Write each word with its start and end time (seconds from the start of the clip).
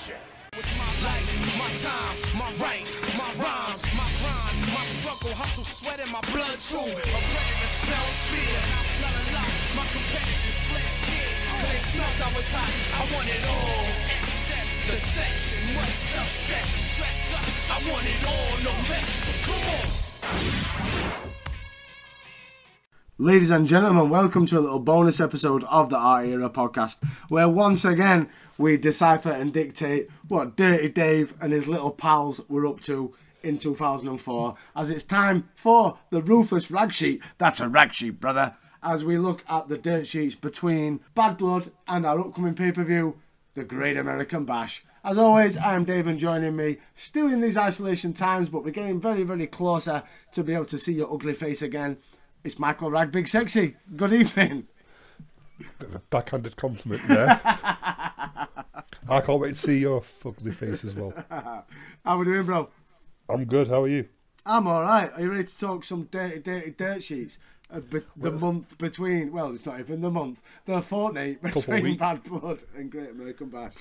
It's 0.00 0.72
my 0.80 0.88
life, 1.04 1.28
my 1.60 1.68
time, 1.76 2.16
my 2.32 2.48
rights, 2.64 2.96
my 3.20 3.28
rhymes, 3.36 3.84
my 3.92 4.08
grind, 4.24 4.72
my 4.72 4.80
struggle, 4.80 5.36
hustle, 5.36 5.62
sweat 5.62 6.00
in 6.00 6.08
my 6.08 6.22
blood 6.32 6.56
too. 6.56 6.80
A 6.80 7.20
predator 7.28 7.68
smells 7.68 8.18
fear, 8.32 8.60
I 8.64 8.80
smell 8.80 9.12
a 9.12 9.24
lot. 9.36 9.52
My 9.76 9.84
competitors 9.92 10.56
scared, 10.56 11.36
cause 11.52 11.68
they 11.68 11.80
smelled 11.84 12.16
I 12.16 12.32
was 12.32 12.48
hot. 12.48 12.72
I 12.96 13.02
want 13.12 13.28
it 13.28 13.44
all. 13.44 13.84
Excess, 14.16 14.72
the 14.88 14.96
sex, 14.96 15.60
and 15.60 15.76
much 15.76 15.92
success. 15.92 16.64
Stress 16.96 17.36
us, 17.36 17.68
I 17.68 17.76
want 17.92 18.06
it 18.08 18.24
all, 18.24 18.56
no 18.64 18.72
less. 18.88 19.04
So 19.04 19.52
come 19.52 19.64
on. 21.28 21.29
Ladies 23.20 23.50
and 23.50 23.68
gentlemen, 23.68 24.08
welcome 24.08 24.46
to 24.46 24.58
a 24.58 24.60
little 24.60 24.78
bonus 24.78 25.20
episode 25.20 25.62
of 25.64 25.90
the 25.90 25.98
Art 25.98 26.24
Era 26.24 26.48
podcast, 26.48 26.96
where 27.28 27.50
once 27.50 27.84
again 27.84 28.30
we 28.56 28.78
decipher 28.78 29.30
and 29.30 29.52
dictate 29.52 30.08
what 30.26 30.56
Dirty 30.56 30.88
Dave 30.88 31.34
and 31.38 31.52
his 31.52 31.68
little 31.68 31.90
pals 31.90 32.40
were 32.48 32.66
up 32.66 32.80
to 32.80 33.14
in 33.42 33.58
2004, 33.58 34.54
as 34.74 34.88
it's 34.88 35.04
time 35.04 35.50
for 35.54 35.98
the 36.08 36.22
Ruthless 36.22 36.70
Rag 36.70 36.94
Sheet. 36.94 37.20
That's 37.36 37.60
a 37.60 37.68
rag 37.68 37.92
sheet, 37.92 38.20
brother. 38.20 38.56
As 38.82 39.04
we 39.04 39.18
look 39.18 39.44
at 39.50 39.68
the 39.68 39.76
dirt 39.76 40.06
sheets 40.06 40.34
between 40.34 41.00
Bad 41.14 41.36
Blood 41.36 41.72
and 41.86 42.06
our 42.06 42.20
upcoming 42.20 42.54
pay 42.54 42.72
per 42.72 42.84
view, 42.84 43.16
the 43.52 43.64
Great 43.64 43.98
American 43.98 44.46
Bash. 44.46 44.82
As 45.04 45.18
always, 45.18 45.58
I 45.58 45.74
am 45.74 45.84
Dave 45.84 46.06
and 46.06 46.18
joining 46.18 46.56
me, 46.56 46.78
still 46.94 47.30
in 47.30 47.42
these 47.42 47.58
isolation 47.58 48.14
times, 48.14 48.48
but 48.48 48.64
we're 48.64 48.70
getting 48.70 48.98
very, 48.98 49.24
very 49.24 49.46
closer 49.46 50.04
to 50.32 50.42
be 50.42 50.54
able 50.54 50.64
to 50.64 50.78
see 50.78 50.94
your 50.94 51.12
ugly 51.12 51.34
face 51.34 51.60
again. 51.60 51.98
It's 52.42 52.58
Michael 52.58 52.90
Rag 52.90 53.12
Big 53.12 53.28
Sexy. 53.28 53.76
Good 53.96 54.12
evening. 54.12 54.66
Bit 55.78 55.88
of 55.90 55.94
a 55.96 55.98
backhanded 55.98 56.56
compliment 56.56 57.06
there. 57.06 57.40
I 57.44 59.20
can't 59.20 59.40
wait 59.40 59.54
to 59.54 59.60
see 59.60 59.78
your 59.78 60.02
ugly 60.24 60.52
face 60.52 60.84
as 60.84 60.94
well. 60.94 61.12
How 62.04 62.16
we 62.16 62.24
doing, 62.24 62.46
bro? 62.46 62.70
I'm 63.28 63.44
good. 63.44 63.68
How 63.68 63.82
are 63.82 63.88
you? 63.88 64.08
I'm 64.46 64.66
all 64.66 64.82
right. 64.82 65.12
Are 65.12 65.20
you 65.20 65.30
ready 65.30 65.44
to 65.44 65.58
talk 65.58 65.84
some 65.84 66.04
dirty, 66.10 66.38
dirty 66.38 66.70
dirt 66.70 67.04
sheets? 67.04 67.38
Of 67.68 67.88
be- 67.90 68.00
the 68.16 68.32
month 68.32 68.78
between, 68.78 69.32
well, 69.32 69.54
it's 69.54 69.64
not 69.64 69.78
even 69.78 70.00
the 70.00 70.10
month, 70.10 70.42
the 70.64 70.82
fortnight 70.82 71.40
between. 71.40 71.96
Bad 71.98 72.24
Blood 72.24 72.64
and 72.76 72.90
Great 72.90 73.10
American 73.10 73.48
Bash. 73.48 73.74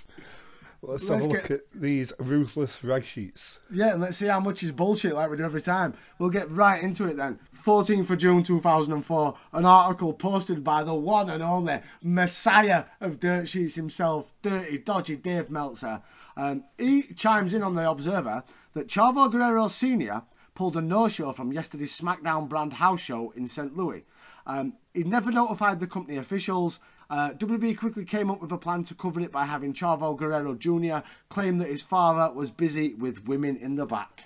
Let's, 0.81 1.09
Let's 1.09 1.23
have 1.25 1.31
a 1.31 1.33
look 1.35 1.47
get- 1.49 1.51
at 1.51 1.71
these 1.73 2.13
ruthless 2.19 2.83
rag 2.83 3.03
sheets. 3.03 3.59
Yeah, 3.69 3.91
and 3.93 4.01
let's 4.01 4.17
see 4.17 4.27
how 4.27 4.39
much 4.39 4.63
is 4.63 4.71
bullshit 4.71 5.13
like 5.13 5.29
we 5.29 5.35
do 5.37 5.43
every 5.43 5.61
time. 5.61 5.93
We'll 6.17 6.29
get 6.29 6.49
right 6.49 6.81
into 6.81 7.05
it 7.05 7.17
then. 7.17 7.39
14th 7.53 8.09
of 8.09 8.17
June 8.17 8.43
2004, 8.43 9.37
an 9.53 9.65
article 9.65 10.13
posted 10.13 10.63
by 10.63 10.83
the 10.83 10.93
one 10.95 11.29
and 11.29 11.43
only 11.43 11.81
messiah 12.01 12.85
of 13.01 13.19
dirt 13.19 13.49
sheets 13.49 13.75
himself, 13.75 14.31
Dirty 14.41 14.77
Dodgy 14.77 15.17
Dave 15.17 15.49
Meltzer. 15.49 16.01
Um, 16.37 16.63
he 16.77 17.01
chimes 17.13 17.53
in 17.53 17.61
on 17.61 17.75
the 17.75 17.89
Observer 17.89 18.43
that 18.73 18.87
Chavo 18.87 19.29
Guerrero 19.29 19.67
Sr. 19.67 20.21
pulled 20.55 20.77
a 20.77 20.81
no-show 20.81 21.33
from 21.33 21.51
yesterday's 21.51 21.99
SmackDown 21.99 22.47
brand 22.47 22.73
house 22.73 23.01
show 23.01 23.31
in 23.35 23.47
St. 23.49 23.75
Louis. 23.75 24.05
Um, 24.47 24.73
he 24.93 25.03
never 25.03 25.31
notified 25.31 25.81
the 25.81 25.87
company 25.87 26.17
officials. 26.17 26.79
Uh, 27.09 27.31
WB 27.31 27.75
quickly 27.77 28.05
came 28.05 28.29
up 28.29 28.39
with 28.41 28.51
a 28.51 28.57
plan 28.57 28.83
to 28.83 28.93
cover 28.93 29.19
it 29.19 29.31
by 29.31 29.45
having 29.45 29.73
Chavo 29.73 30.15
Guerrero 30.17 30.53
Jr. 30.53 31.05
claim 31.29 31.57
that 31.57 31.67
his 31.67 31.81
father 31.81 32.31
was 32.33 32.51
busy 32.51 32.93
with 32.93 33.25
women 33.27 33.57
in 33.57 33.75
the 33.75 33.85
back. 33.85 34.25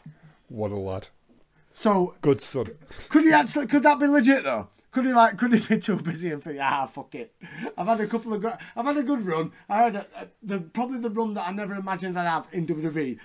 What 0.50 0.72
a 0.72 0.76
lad. 0.76 1.08
So 1.72 2.16
Good 2.22 2.42
son. 2.42 2.68
could 3.10 3.24
he 3.24 3.32
actually? 3.32 3.68
Could 3.68 3.84
that 3.84 4.00
be 4.00 4.08
legit 4.08 4.44
though? 4.44 4.68
Could 4.92 5.06
he 5.06 5.14
like? 5.14 5.38
Could 5.40 5.54
he 5.54 5.76
be 5.76 5.80
too 5.82 5.96
busy 5.96 6.32
and 6.32 6.44
think, 6.44 6.60
ah, 6.62 6.86
fuck 6.86 7.16
it? 7.16 7.34
I've 7.78 7.88
had 7.88 8.00
a 8.02 8.06
couple 8.08 8.34
of 8.34 8.42
good. 8.42 8.54
I've 8.76 8.86
had 8.86 8.98
a 8.98 9.04
good 9.04 9.26
run. 9.26 9.52
I 9.68 9.78
had 9.84 9.96
a, 9.96 10.06
a, 10.16 10.28
the 10.44 10.60
probably 10.60 11.00
the 11.00 11.10
run 11.10 11.34
that 11.34 11.48
I 11.48 11.52
never 11.52 11.74
imagined 11.74 12.20
I'd 12.20 12.28
have 12.30 12.48
in 12.52 12.68
WWE. 12.68 13.18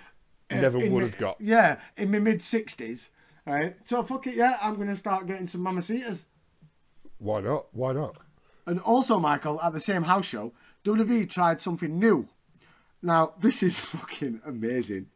uh, 0.51 0.55
Never 0.55 0.79
would 0.79 1.03
have 1.03 1.19
got. 1.19 1.37
Yeah, 1.41 1.79
in 1.99 2.11
my 2.11 2.21
mid 2.21 2.41
sixties. 2.41 3.11
Right. 3.45 3.77
So 3.85 4.03
fuck 4.03 4.27
it. 4.27 4.35
Yeah, 4.37 4.57
I'm 4.63 4.77
gonna 4.77 4.97
start 4.97 5.27
getting 5.27 5.47
some 5.47 5.63
mamacitas. 5.63 6.25
Why 7.19 7.41
not? 7.41 7.67
Why 7.73 7.93
not? 7.93 8.17
And 8.69 8.81
also, 8.81 9.19
Michael, 9.19 9.59
at 9.63 9.73
the 9.73 9.81
same 9.81 10.03
house 10.03 10.27
show, 10.27 10.53
WWE 10.85 11.29
tried 11.31 11.63
something 11.63 11.99
new. 11.99 12.29
Now, 13.03 13.33
this 13.41 13.63
is 13.63 13.81
fucking 13.81 14.43
amazing. 14.45 15.07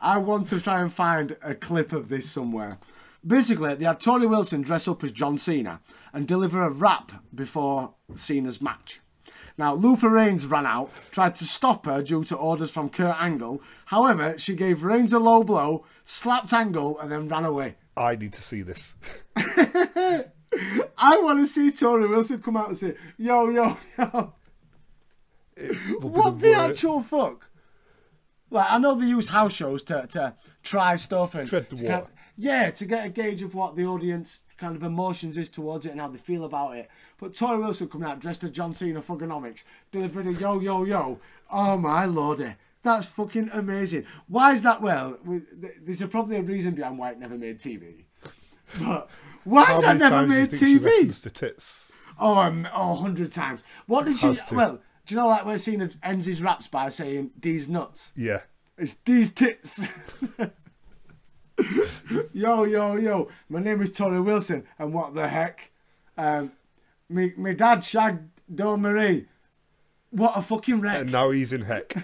I 0.00 0.16
want 0.16 0.48
to 0.48 0.60
try 0.60 0.80
and 0.80 0.90
find 0.90 1.36
a 1.42 1.54
clip 1.54 1.92
of 1.92 2.08
this 2.08 2.30
somewhere. 2.30 2.78
Basically, 3.26 3.74
they 3.74 3.84
had 3.84 4.00
Torrie 4.00 4.28
Wilson 4.28 4.62
dress 4.62 4.88
up 4.88 5.04
as 5.04 5.12
John 5.12 5.36
Cena 5.36 5.80
and 6.14 6.26
deliver 6.26 6.62
a 6.62 6.70
rap 6.70 7.12
before 7.34 7.92
Cena's 8.14 8.62
match. 8.62 9.00
Now, 9.58 9.74
Luther 9.74 10.08
Reigns 10.08 10.46
ran 10.46 10.64
out, 10.64 10.90
tried 11.10 11.34
to 11.36 11.44
stop 11.44 11.84
her 11.84 12.02
due 12.02 12.24
to 12.24 12.36
orders 12.36 12.70
from 12.70 12.88
Kurt 12.88 13.20
Angle. 13.20 13.62
However, 13.86 14.38
she 14.38 14.54
gave 14.54 14.82
Reigns 14.82 15.12
a 15.12 15.18
low 15.18 15.44
blow, 15.44 15.84
slapped 16.06 16.54
Angle, 16.54 16.98
and 16.98 17.12
then 17.12 17.28
ran 17.28 17.44
away. 17.44 17.76
I 17.96 18.16
need 18.16 18.32
to 18.32 18.42
see 18.42 18.62
this. 18.62 18.94
I 20.98 21.18
want 21.18 21.38
to 21.40 21.46
see 21.46 21.70
Torrie 21.70 22.08
Wilson 22.08 22.40
come 22.42 22.56
out 22.56 22.68
and 22.68 22.78
say, 22.78 22.94
yo, 23.18 23.48
yo, 23.50 23.76
yo. 23.98 24.32
What 26.00 26.40
the 26.40 26.54
actual 26.54 27.02
fuck? 27.02 27.48
Like 28.50 28.66
I 28.70 28.78
know 28.78 28.94
they 28.94 29.06
use 29.06 29.28
house 29.28 29.52
shows 29.52 29.82
to, 29.84 30.06
to 30.08 30.34
try 30.62 30.96
stuff 30.96 31.34
and 31.34 31.48
Tread 31.48 31.68
the 31.70 31.76
to 31.76 31.82
kind- 31.86 32.00
water. 32.02 32.12
yeah, 32.36 32.70
to 32.70 32.84
get 32.84 33.06
a 33.06 33.08
gauge 33.08 33.42
of 33.42 33.54
what 33.54 33.76
the 33.76 33.84
audience 33.84 34.40
kind 34.56 34.76
of 34.76 34.82
emotions 34.82 35.36
is 35.36 35.50
towards 35.50 35.86
it 35.86 35.90
and 35.90 36.00
how 36.00 36.08
they 36.08 36.18
feel 36.18 36.44
about 36.44 36.76
it. 36.76 36.88
But 37.18 37.32
Torrie 37.32 37.58
Wilson 37.58 37.88
coming 37.88 38.08
out 38.08 38.20
dressed 38.20 38.44
as 38.44 38.50
John 38.52 38.72
Cena 38.74 39.00
Thuganomics, 39.00 39.64
delivering 39.92 40.28
a 40.28 40.32
yo 40.38 40.60
yo 40.60 40.84
yo. 40.84 41.20
Oh 41.50 41.76
my 41.76 42.04
lordy. 42.04 42.44
Eh. 42.44 42.52
That's 42.82 43.06
fucking 43.08 43.48
amazing. 43.52 44.04
Why 44.28 44.52
is 44.52 44.62
that? 44.62 44.82
Well, 44.82 45.16
there's 45.82 46.02
a, 46.02 46.08
probably 46.08 46.36
a 46.36 46.42
reason 46.42 46.74
behind 46.74 46.98
why 46.98 47.12
it 47.12 47.18
never 47.18 47.38
made 47.38 47.58
TV. 47.58 48.04
But 48.78 49.08
why 49.44 49.64
has 49.64 49.82
that 49.82 49.96
never 49.98 50.26
times 50.26 50.58
do 50.58 50.66
you 50.66 50.80
made 50.80 50.80
TV? 50.80 50.84
referenced 50.84 51.34
tits? 51.34 52.00
Oh, 52.18 52.38
um, 52.38 52.68
oh, 52.74 52.94
100 52.94 53.32
times. 53.32 53.60
What 53.86 54.06
did 54.06 54.18
she. 54.18 54.32
To. 54.32 54.54
Well, 54.54 54.80
do 55.06 55.14
you 55.14 55.20
know 55.20 55.28
like 55.28 55.44
where 55.44 55.58
Cena 55.58 55.90
ends 56.02 56.26
his 56.26 56.42
raps 56.42 56.66
by 56.66 56.88
saying, 56.88 57.30
"these 57.38 57.68
nuts? 57.68 58.12
Yeah. 58.16 58.40
It's 58.76 58.96
these 59.04 59.32
tits. 59.32 59.86
yo, 62.32 62.64
yo, 62.64 62.96
yo. 62.96 63.28
My 63.48 63.60
name 63.60 63.82
is 63.82 63.90
Torrie 63.92 64.24
Wilson, 64.24 64.64
and 64.78 64.92
what 64.92 65.14
the 65.14 65.28
heck? 65.28 65.70
Um, 66.16 66.52
me, 67.08 67.32
me 67.36 67.54
dad 67.54 67.84
shagged 67.84 68.30
Dawn 68.52 68.82
Marie. 68.82 69.26
What 70.10 70.36
a 70.36 70.42
fucking 70.42 70.80
wreck. 70.80 71.02
And 71.02 71.12
now 71.12 71.30
he's 71.30 71.52
in 71.52 71.62
heck. 71.62 71.94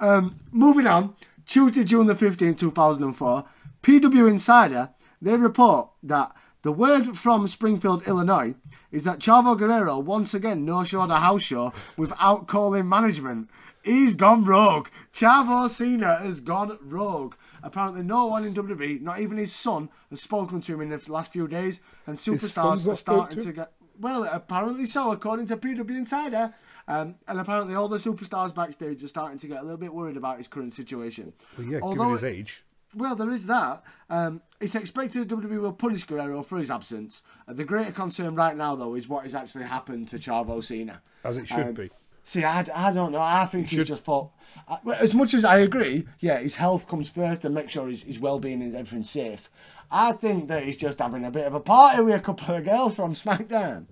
Moving 0.52 0.86
on, 0.86 1.14
Tuesday, 1.46 1.84
June 1.84 2.06
the 2.06 2.14
15th, 2.14 2.58
2004, 2.58 3.44
PW 3.86 4.28
Insider, 4.28 4.90
they 5.22 5.36
report 5.36 5.90
that 6.02 6.32
the 6.62 6.72
word 6.72 7.16
from 7.16 7.46
Springfield, 7.46 8.02
Illinois, 8.08 8.56
is 8.90 9.04
that 9.04 9.20
Chavo 9.20 9.56
Guerrero 9.56 10.00
once 10.00 10.34
again 10.34 10.64
no-showed 10.64 11.08
a 11.12 11.20
house 11.20 11.42
show 11.42 11.72
without 11.96 12.48
calling 12.48 12.88
management. 12.88 13.48
He's 13.84 14.16
gone 14.16 14.44
rogue. 14.44 14.88
Chavo 15.12 15.70
Cena 15.70 16.16
has 16.16 16.40
gone 16.40 16.76
rogue. 16.82 17.36
Apparently, 17.62 18.02
no 18.02 18.26
one 18.26 18.44
in 18.44 18.54
WWE, 18.54 19.02
not 19.02 19.20
even 19.20 19.36
his 19.36 19.52
son, 19.52 19.88
has 20.10 20.20
spoken 20.20 20.60
to 20.62 20.74
him 20.74 20.80
in 20.80 20.88
the 20.88 21.00
last 21.06 21.32
few 21.32 21.46
days, 21.46 21.80
and 22.08 22.16
superstars 22.16 22.88
are 22.88 22.96
starting 22.96 23.40
to 23.40 23.52
get. 23.52 23.70
Well, 24.00 24.24
apparently 24.24 24.86
so, 24.86 25.12
according 25.12 25.46
to 25.46 25.56
PW 25.56 25.90
Insider. 25.90 26.54
Um, 26.88 27.16
and 27.28 27.38
apparently, 27.38 27.76
all 27.76 27.88
the 27.88 27.98
superstars 27.98 28.52
backstage 28.52 29.02
are 29.04 29.08
starting 29.08 29.38
to 29.38 29.46
get 29.46 29.60
a 29.60 29.62
little 29.62 29.76
bit 29.76 29.94
worried 29.94 30.16
about 30.16 30.38
his 30.38 30.48
current 30.48 30.72
situation. 30.74 31.32
Well, 31.56 31.66
yeah, 31.66 31.78
Although 31.80 31.96
given 31.96 32.12
his 32.12 32.24
age. 32.24 32.64
Well, 32.96 33.14
there 33.14 33.30
is 33.30 33.46
that. 33.46 33.82
Um, 34.10 34.40
it's 34.60 34.74
expected 34.74 35.28
WWE 35.28 35.60
will 35.60 35.72
punish 35.72 36.04
Guerrero 36.04 36.42
for 36.42 36.58
his 36.58 36.70
absence. 36.70 37.22
Uh, 37.46 37.52
the 37.52 37.64
greater 37.64 37.92
concern 37.92 38.34
right 38.34 38.56
now, 38.56 38.74
though, 38.74 38.94
is 38.94 39.08
what 39.08 39.24
has 39.24 39.34
actually 39.34 39.64
happened 39.64 40.08
to 40.08 40.18
Chavo 40.18 40.62
Cena. 40.64 41.02
As 41.22 41.36
it 41.38 41.46
should 41.48 41.58
Um, 41.58 41.74
be. 41.74 41.90
See, 42.22 42.42
I, 42.42 42.64
I 42.74 42.92
don't 42.92 43.12
know. 43.12 43.20
I 43.20 43.46
think 43.46 43.68
he's 43.68 43.84
just 43.86 44.04
thought. 44.04 44.30
I- 44.68 44.78
As 44.98 45.14
much 45.14 45.34
as 45.34 45.44
I 45.44 45.58
agree, 45.58 46.06
yeah, 46.18 46.38
his 46.38 46.56
health 46.56 46.88
comes 46.88 47.08
first 47.10 47.44
and 47.44 47.54
make 47.54 47.70
sure 47.70 47.86
his, 47.88 48.02
his 48.02 48.18
well 48.18 48.40
being 48.40 48.62
and 48.62 48.74
everything's 48.74 49.10
safe. 49.10 49.48
I 49.90 50.10
think 50.12 50.48
that 50.48 50.64
he's 50.64 50.76
just 50.76 50.98
having 50.98 51.24
a 51.24 51.30
bit 51.30 51.46
of 51.46 51.54
a 51.54 51.60
party 51.60 52.02
with 52.02 52.14
a 52.16 52.20
couple 52.20 52.54
of 52.54 52.64
girls 52.64 52.94
from 52.96 53.14
SmackDown. 53.14 53.84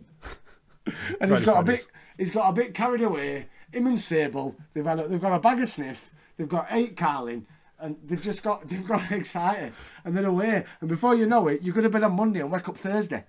and 1.21 1.31
he's 1.31 1.43
got 1.43 1.61
a 1.61 1.63
bit 1.63 1.87
he's 2.19 2.31
got 2.31 2.49
a 2.49 2.53
bit 2.53 2.75
carried 2.75 3.03
away. 3.03 3.47
Him 3.73 3.87
and 3.87 3.99
Sable, 4.01 4.57
they've 4.73 4.85
had 4.85 5.01
a, 5.01 5.09
they've 5.09 5.21
got 5.21 5.35
a 5.35 5.39
bag 5.41 5.61
of 5.61 5.69
sniff, 5.69 6.13
they've 6.37 6.49
got 6.49 6.69
eight 6.71 6.97
Carlin, 6.97 7.47
and 7.85 7.97
they've 8.03 8.21
just 8.21 8.43
got 8.43 8.69
they've 8.69 8.87
got 8.87 9.13
excited 9.13 9.73
and 10.05 10.17
they're 10.17 10.27
away. 10.27 10.65
And 10.81 10.89
before 10.89 11.15
you 11.15 11.27
know 11.27 11.47
it, 11.49 11.63
you 11.63 11.73
could 11.73 11.85
have 11.85 11.93
been 11.93 12.05
on 12.05 12.17
Monday 12.17 12.41
and 12.41 12.51
wake 12.51 12.69
up 12.69 12.77
Thursday. 12.77 13.25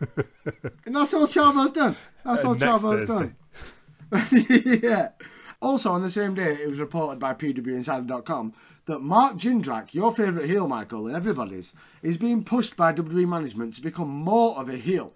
and 0.86 0.96
that's 0.96 1.12
all 1.12 1.26
Chavo's 1.26 1.72
done. 1.72 1.96
That's 2.24 2.44
Uh, 2.44 2.48
all 2.48 2.54
Chavo's 2.56 3.06
done. 3.06 3.36
yeah. 4.82 5.10
Also, 5.60 5.92
on 5.92 6.00
the 6.02 6.10
same 6.10 6.34
day, 6.34 6.54
it 6.54 6.68
was 6.68 6.80
reported 6.80 7.20
by 7.20 7.34
PWInsider.com 7.34 8.54
that 8.86 9.00
Mark 9.00 9.36
Jindrak, 9.36 9.92
your 9.92 10.10
favourite 10.10 10.48
heel, 10.48 10.66
Michael, 10.66 11.06
and 11.06 11.14
everybody's, 11.14 11.74
is 12.02 12.16
being 12.16 12.42
pushed 12.42 12.76
by 12.76 12.94
WWE 12.94 13.28
management 13.28 13.74
to 13.74 13.82
become 13.82 14.08
more 14.08 14.58
of 14.58 14.70
a 14.70 14.78
heel. 14.78 15.12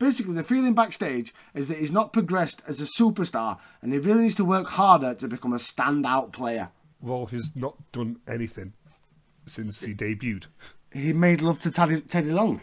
Basically, 0.00 0.34
the 0.34 0.42
feeling 0.42 0.74
backstage 0.74 1.32
is 1.54 1.68
that 1.68 1.78
he's 1.78 1.92
not 1.92 2.12
progressed 2.12 2.60
as 2.66 2.80
a 2.80 2.84
superstar 2.84 3.58
and 3.80 3.92
he 3.92 3.98
really 4.00 4.22
needs 4.22 4.34
to 4.34 4.44
work 4.44 4.66
harder 4.66 5.14
to 5.14 5.28
become 5.28 5.52
a 5.52 5.58
standout 5.58 6.32
player. 6.32 6.70
Well, 7.04 7.26
he's 7.26 7.54
not 7.54 7.76
done 7.92 8.16
anything 8.26 8.72
since 9.44 9.84
he 9.84 9.92
debuted. 9.92 10.46
He 10.90 11.12
made 11.12 11.42
love 11.42 11.58
to 11.60 11.70
Teddy, 11.70 12.00
Teddy 12.00 12.30
Long 12.30 12.62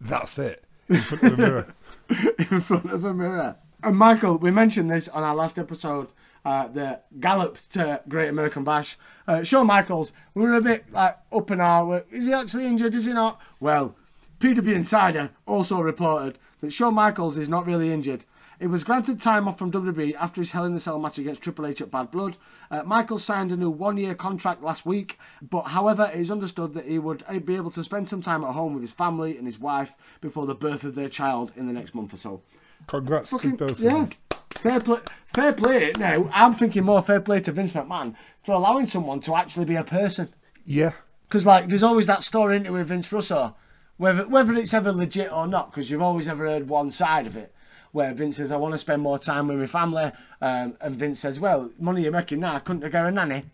That's 0.00 0.38
it. 0.38 0.62
In 0.88 0.98
front 0.98 1.24
of 1.24 1.30
the 1.32 1.36
mirror. 1.36 1.74
in 2.50 2.60
front 2.60 2.92
of 2.92 3.04
a 3.04 3.12
mirror. 3.12 3.56
And 3.82 3.96
Michael, 3.96 4.38
we 4.38 4.52
mentioned 4.52 4.92
this 4.92 5.08
on 5.08 5.24
our 5.24 5.34
last 5.34 5.58
episode, 5.58 6.12
uh, 6.44 6.68
the 6.68 7.00
gallop 7.18 7.58
to 7.70 8.00
Great 8.08 8.28
American 8.28 8.62
Bash. 8.62 8.96
Uh, 9.26 9.42
Shawn 9.42 9.66
Michaels, 9.66 10.12
we 10.34 10.42
were 10.42 10.54
a 10.54 10.60
bit 10.60 10.92
like 10.92 11.18
up 11.32 11.50
and 11.50 11.60
out. 11.60 12.06
Is 12.12 12.26
he 12.26 12.32
actually 12.32 12.66
injured? 12.66 12.94
Is 12.94 13.06
he 13.06 13.12
not? 13.12 13.40
Well, 13.58 13.96
PW 14.38 14.72
Insider 14.72 15.30
also 15.46 15.80
reported 15.80 16.38
that 16.60 16.72
Shawn 16.72 16.94
Michaels 16.94 17.38
is 17.38 17.48
not 17.48 17.66
really 17.66 17.92
injured. 17.92 18.24
He 18.62 18.68
was 18.68 18.84
granted 18.84 19.20
time 19.20 19.48
off 19.48 19.58
from 19.58 19.72
WWE 19.72 20.14
after 20.14 20.40
his 20.40 20.52
Hell 20.52 20.64
in 20.64 20.72
the 20.72 20.78
Cell 20.78 21.00
match 21.00 21.18
against 21.18 21.42
Triple 21.42 21.66
H 21.66 21.80
at 21.80 21.90
Bad 21.90 22.12
Blood. 22.12 22.36
Uh, 22.70 22.84
Michaels 22.84 23.24
signed 23.24 23.50
a 23.50 23.56
new 23.56 23.70
one-year 23.70 24.14
contract 24.14 24.62
last 24.62 24.86
week, 24.86 25.18
but 25.42 25.62
however, 25.62 26.08
it 26.14 26.20
is 26.20 26.30
understood 26.30 26.72
that 26.74 26.86
he 26.86 27.00
would 27.00 27.24
uh, 27.26 27.40
be 27.40 27.56
able 27.56 27.72
to 27.72 27.82
spend 27.82 28.08
some 28.08 28.22
time 28.22 28.44
at 28.44 28.52
home 28.52 28.74
with 28.74 28.84
his 28.84 28.92
family 28.92 29.36
and 29.36 29.48
his 29.48 29.58
wife 29.58 29.96
before 30.20 30.46
the 30.46 30.54
birth 30.54 30.84
of 30.84 30.94
their 30.94 31.08
child 31.08 31.50
in 31.56 31.66
the 31.66 31.72
next 31.72 31.92
month 31.92 32.14
or 32.14 32.16
so. 32.16 32.42
Congrats 32.86 33.30
Fucking- 33.30 33.56
to 33.56 33.66
both 33.66 33.80
yeah. 33.80 34.06
Fair 34.52 34.78
play, 34.78 35.00
fair 35.26 35.52
play. 35.54 35.92
Now 35.98 36.30
I'm 36.32 36.54
thinking 36.54 36.84
more 36.84 37.02
fair 37.02 37.20
play 37.20 37.40
to 37.40 37.50
Vince 37.50 37.72
McMahon 37.72 38.14
for 38.42 38.52
allowing 38.52 38.86
someone 38.86 39.18
to 39.20 39.34
actually 39.34 39.64
be 39.64 39.74
a 39.74 39.82
person. 39.82 40.28
Yeah. 40.64 40.92
Because 41.26 41.44
like, 41.44 41.68
there's 41.68 41.82
always 41.82 42.06
that 42.06 42.22
story 42.22 42.58
into 42.58 42.70
with 42.70 42.86
Vince 42.86 43.10
Russo, 43.10 43.56
whether 43.96 44.28
whether 44.28 44.54
it's 44.54 44.72
ever 44.72 44.92
legit 44.92 45.32
or 45.32 45.48
not. 45.48 45.72
Because 45.72 45.90
you've 45.90 46.00
always 46.02 46.28
ever 46.28 46.46
heard 46.46 46.68
one 46.68 46.92
side 46.92 47.26
of 47.26 47.36
it, 47.36 47.52
where 47.92 48.12
Vince 48.12 48.38
says, 48.38 48.50
"I 48.50 48.56
want 48.56 48.72
to 48.72 48.78
spend 48.78 49.02
more 49.02 49.18
time 49.18 49.48
with 49.48 49.58
my 49.58 49.66
family," 49.66 50.10
um, 50.40 50.76
and 50.80 50.96
Vince 50.96 51.20
says, 51.20 51.38
"Well, 51.38 51.70
money 51.78 52.02
you're 52.02 52.12
making 52.12 52.40
now, 52.40 52.56
I 52.56 52.58
couldn't 52.58 52.82
have 52.82 52.92
got 52.92 53.06
a 53.06 53.10
nanny." 53.10 53.44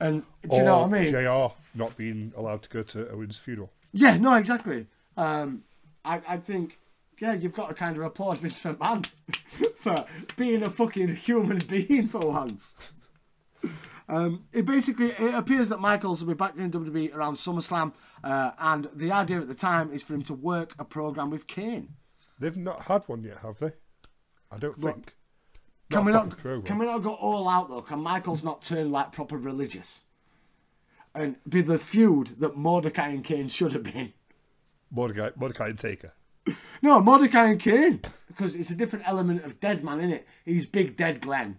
And 0.00 0.22
do 0.48 0.56
you 0.56 0.64
know 0.64 0.80
what 0.80 0.94
I 0.94 1.02
mean? 1.02 1.12
JR 1.12 1.54
not 1.74 1.96
being 1.96 2.32
allowed 2.36 2.62
to 2.62 2.68
go 2.68 2.82
to 2.82 3.08
Owen's 3.10 3.38
funeral. 3.38 3.70
Yeah, 3.92 4.16
no, 4.16 4.34
exactly. 4.34 4.86
Um, 5.16 5.64
I, 6.04 6.20
I 6.28 6.36
think, 6.38 6.78
yeah, 7.20 7.34
you've 7.34 7.54
got 7.54 7.68
to 7.68 7.74
kind 7.74 7.96
of 7.96 8.02
applaud 8.02 8.38
Vince 8.38 8.60
McMahon 8.60 9.06
for 9.78 10.04
being 10.36 10.62
a 10.62 10.70
fucking 10.70 11.16
human 11.16 11.58
being 11.68 12.08
for 12.08 12.20
once. 12.20 12.74
Um, 14.08 14.44
it 14.52 14.66
basically 14.66 15.06
it 15.06 15.34
appears 15.34 15.70
that 15.70 15.80
Michaels 15.80 16.22
will 16.22 16.34
be 16.34 16.36
back 16.36 16.56
in 16.56 16.70
WWE 16.70 17.14
around 17.14 17.36
SummerSlam, 17.36 17.92
uh, 18.22 18.50
and 18.58 18.88
the 18.94 19.10
idea 19.10 19.40
at 19.40 19.48
the 19.48 19.54
time 19.54 19.90
is 19.92 20.02
for 20.02 20.14
him 20.14 20.22
to 20.24 20.34
work 20.34 20.74
a 20.78 20.84
program 20.84 21.30
with 21.30 21.46
Kane. 21.46 21.94
They've 22.38 22.56
not 22.56 22.82
had 22.82 23.02
one 23.06 23.22
yet, 23.22 23.38
have 23.38 23.58
they? 23.58 23.72
I 24.50 24.58
don't 24.58 24.78
What? 24.78 24.94
think. 24.94 25.14
Can 25.90 26.00
a 26.00 26.04
we 26.04 26.12
not? 26.12 26.38
Can 26.64 26.78
we 26.78 26.86
not 26.86 27.02
go 27.02 27.14
all 27.14 27.48
out 27.48 27.68
though? 27.68 27.82
Can 27.82 28.00
Michaels 28.00 28.42
not 28.42 28.62
turn 28.62 28.90
like 28.90 29.12
proper 29.12 29.36
religious, 29.36 30.02
and 31.14 31.36
be 31.48 31.60
the 31.60 31.78
feud 31.78 32.40
that 32.40 32.56
Mordecai 32.56 33.08
and 33.08 33.22
Kane 33.22 33.48
should 33.48 33.72
have 33.74 33.82
been? 33.84 34.12
Mordecai, 34.90 35.30
Mordecai 35.36 35.68
and 35.68 35.78
Taker. 35.78 36.12
No, 36.82 37.00
Mordecai 37.00 37.50
and 37.50 37.60
Kane. 37.60 38.00
Because 38.28 38.54
it's 38.54 38.70
a 38.70 38.74
different 38.76 39.08
element 39.08 39.44
of 39.44 39.60
dead 39.60 39.84
man, 39.84 40.00
innit? 40.00 40.22
He's 40.44 40.66
big 40.66 40.96
dead 40.96 41.20
Glenn. 41.20 41.58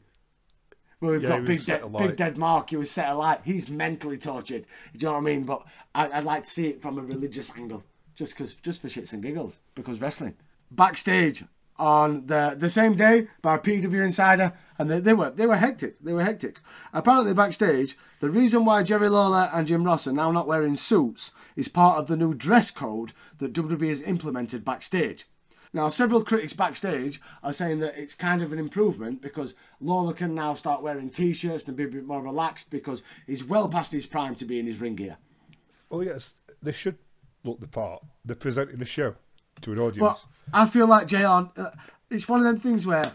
Where 0.99 1.13
we've 1.13 1.23
Yeah, 1.23 1.29
got 1.39 1.45
big 1.45 1.65
big 1.97 2.17
dead 2.17 2.37
Mark, 2.37 2.69
he 2.69 2.77
was 2.77 2.91
set 2.91 3.09
alight. 3.09 3.41
He's 3.43 3.69
mentally 3.69 4.17
tortured. 4.17 4.65
Do 4.93 4.99
you 4.99 5.05
know 5.05 5.13
what 5.13 5.19
I 5.19 5.21
mean? 5.21 5.43
But 5.43 5.63
I, 5.93 6.09
I'd 6.09 6.23
like 6.23 6.43
to 6.43 6.49
see 6.49 6.67
it 6.67 6.81
from 6.81 6.97
a 6.97 7.01
religious 7.01 7.51
angle. 7.55 7.83
Just 8.15 8.35
cause, 8.35 8.55
just 8.55 8.81
for 8.81 8.87
shits 8.87 9.13
and 9.13 9.21
giggles. 9.21 9.59
Because 9.75 9.99
wrestling. 10.01 10.35
Backstage 10.71 11.43
on 11.77 12.27
the 12.27 12.55
the 12.57 12.69
same 12.69 12.95
day 12.95 13.27
by 13.41 13.57
PW 13.57 14.03
Insider, 14.03 14.53
and 14.77 14.89
they, 14.89 14.99
they 14.99 15.13
were 15.13 15.31
they 15.31 15.45
were 15.45 15.57
hectic. 15.57 15.99
They 16.01 16.13
were 16.13 16.23
hectic. 16.23 16.61
Apparently 16.93 17.33
backstage, 17.33 17.97
the 18.19 18.29
reason 18.29 18.65
why 18.65 18.83
Jerry 18.83 19.09
Lawler 19.09 19.49
and 19.53 19.67
Jim 19.67 19.83
Ross 19.83 20.07
are 20.07 20.13
now 20.13 20.31
not 20.31 20.47
wearing 20.47 20.75
suits 20.75 21.31
is 21.55 21.67
part 21.67 21.99
of 21.99 22.07
the 22.07 22.17
new 22.17 22.33
dress 22.33 22.71
code 22.71 23.13
that 23.39 23.53
WWE 23.53 23.89
has 23.89 24.01
implemented 24.01 24.65
backstage. 24.65 25.25
Now, 25.73 25.89
several 25.89 26.23
critics 26.23 26.53
backstage 26.53 27.19
are 27.43 27.51
saying 27.51 27.79
that 27.79 27.97
it's 27.97 28.13
kind 28.13 28.41
of 28.41 28.53
an 28.53 28.59
improvement 28.59 29.21
because 29.21 29.55
Lawler 29.81 30.13
can 30.13 30.33
now 30.33 30.53
start 30.53 30.81
wearing 30.81 31.09
t-shirts 31.09 31.65
and 31.65 31.75
be 31.75 31.83
a 31.83 31.87
bit 31.87 32.05
more 32.05 32.23
relaxed 32.23 32.69
because 32.69 33.03
he's 33.27 33.43
well 33.43 33.67
past 33.67 33.91
his 33.91 34.05
prime 34.05 34.35
to 34.35 34.45
be 34.45 34.57
in 34.57 34.67
his 34.67 34.79
ring 34.79 34.95
gear. 34.95 35.17
Oh 35.91 35.99
yes, 35.99 36.35
they 36.61 36.71
should 36.71 36.97
look 37.43 37.59
the 37.59 37.67
part. 37.67 38.01
They're 38.23 38.37
presenting 38.37 38.81
a 38.81 38.85
show 38.85 39.15
to 39.61 39.71
an 39.73 39.79
audience. 39.79 39.99
But 39.99 40.25
I 40.53 40.65
feel 40.67 40.87
like 40.87 41.07
JR, 41.07 41.17
uh, 41.25 41.71
it's 42.09 42.27
one 42.29 42.39
of 42.39 42.45
them 42.45 42.57
things 42.57 42.85
where 42.85 43.11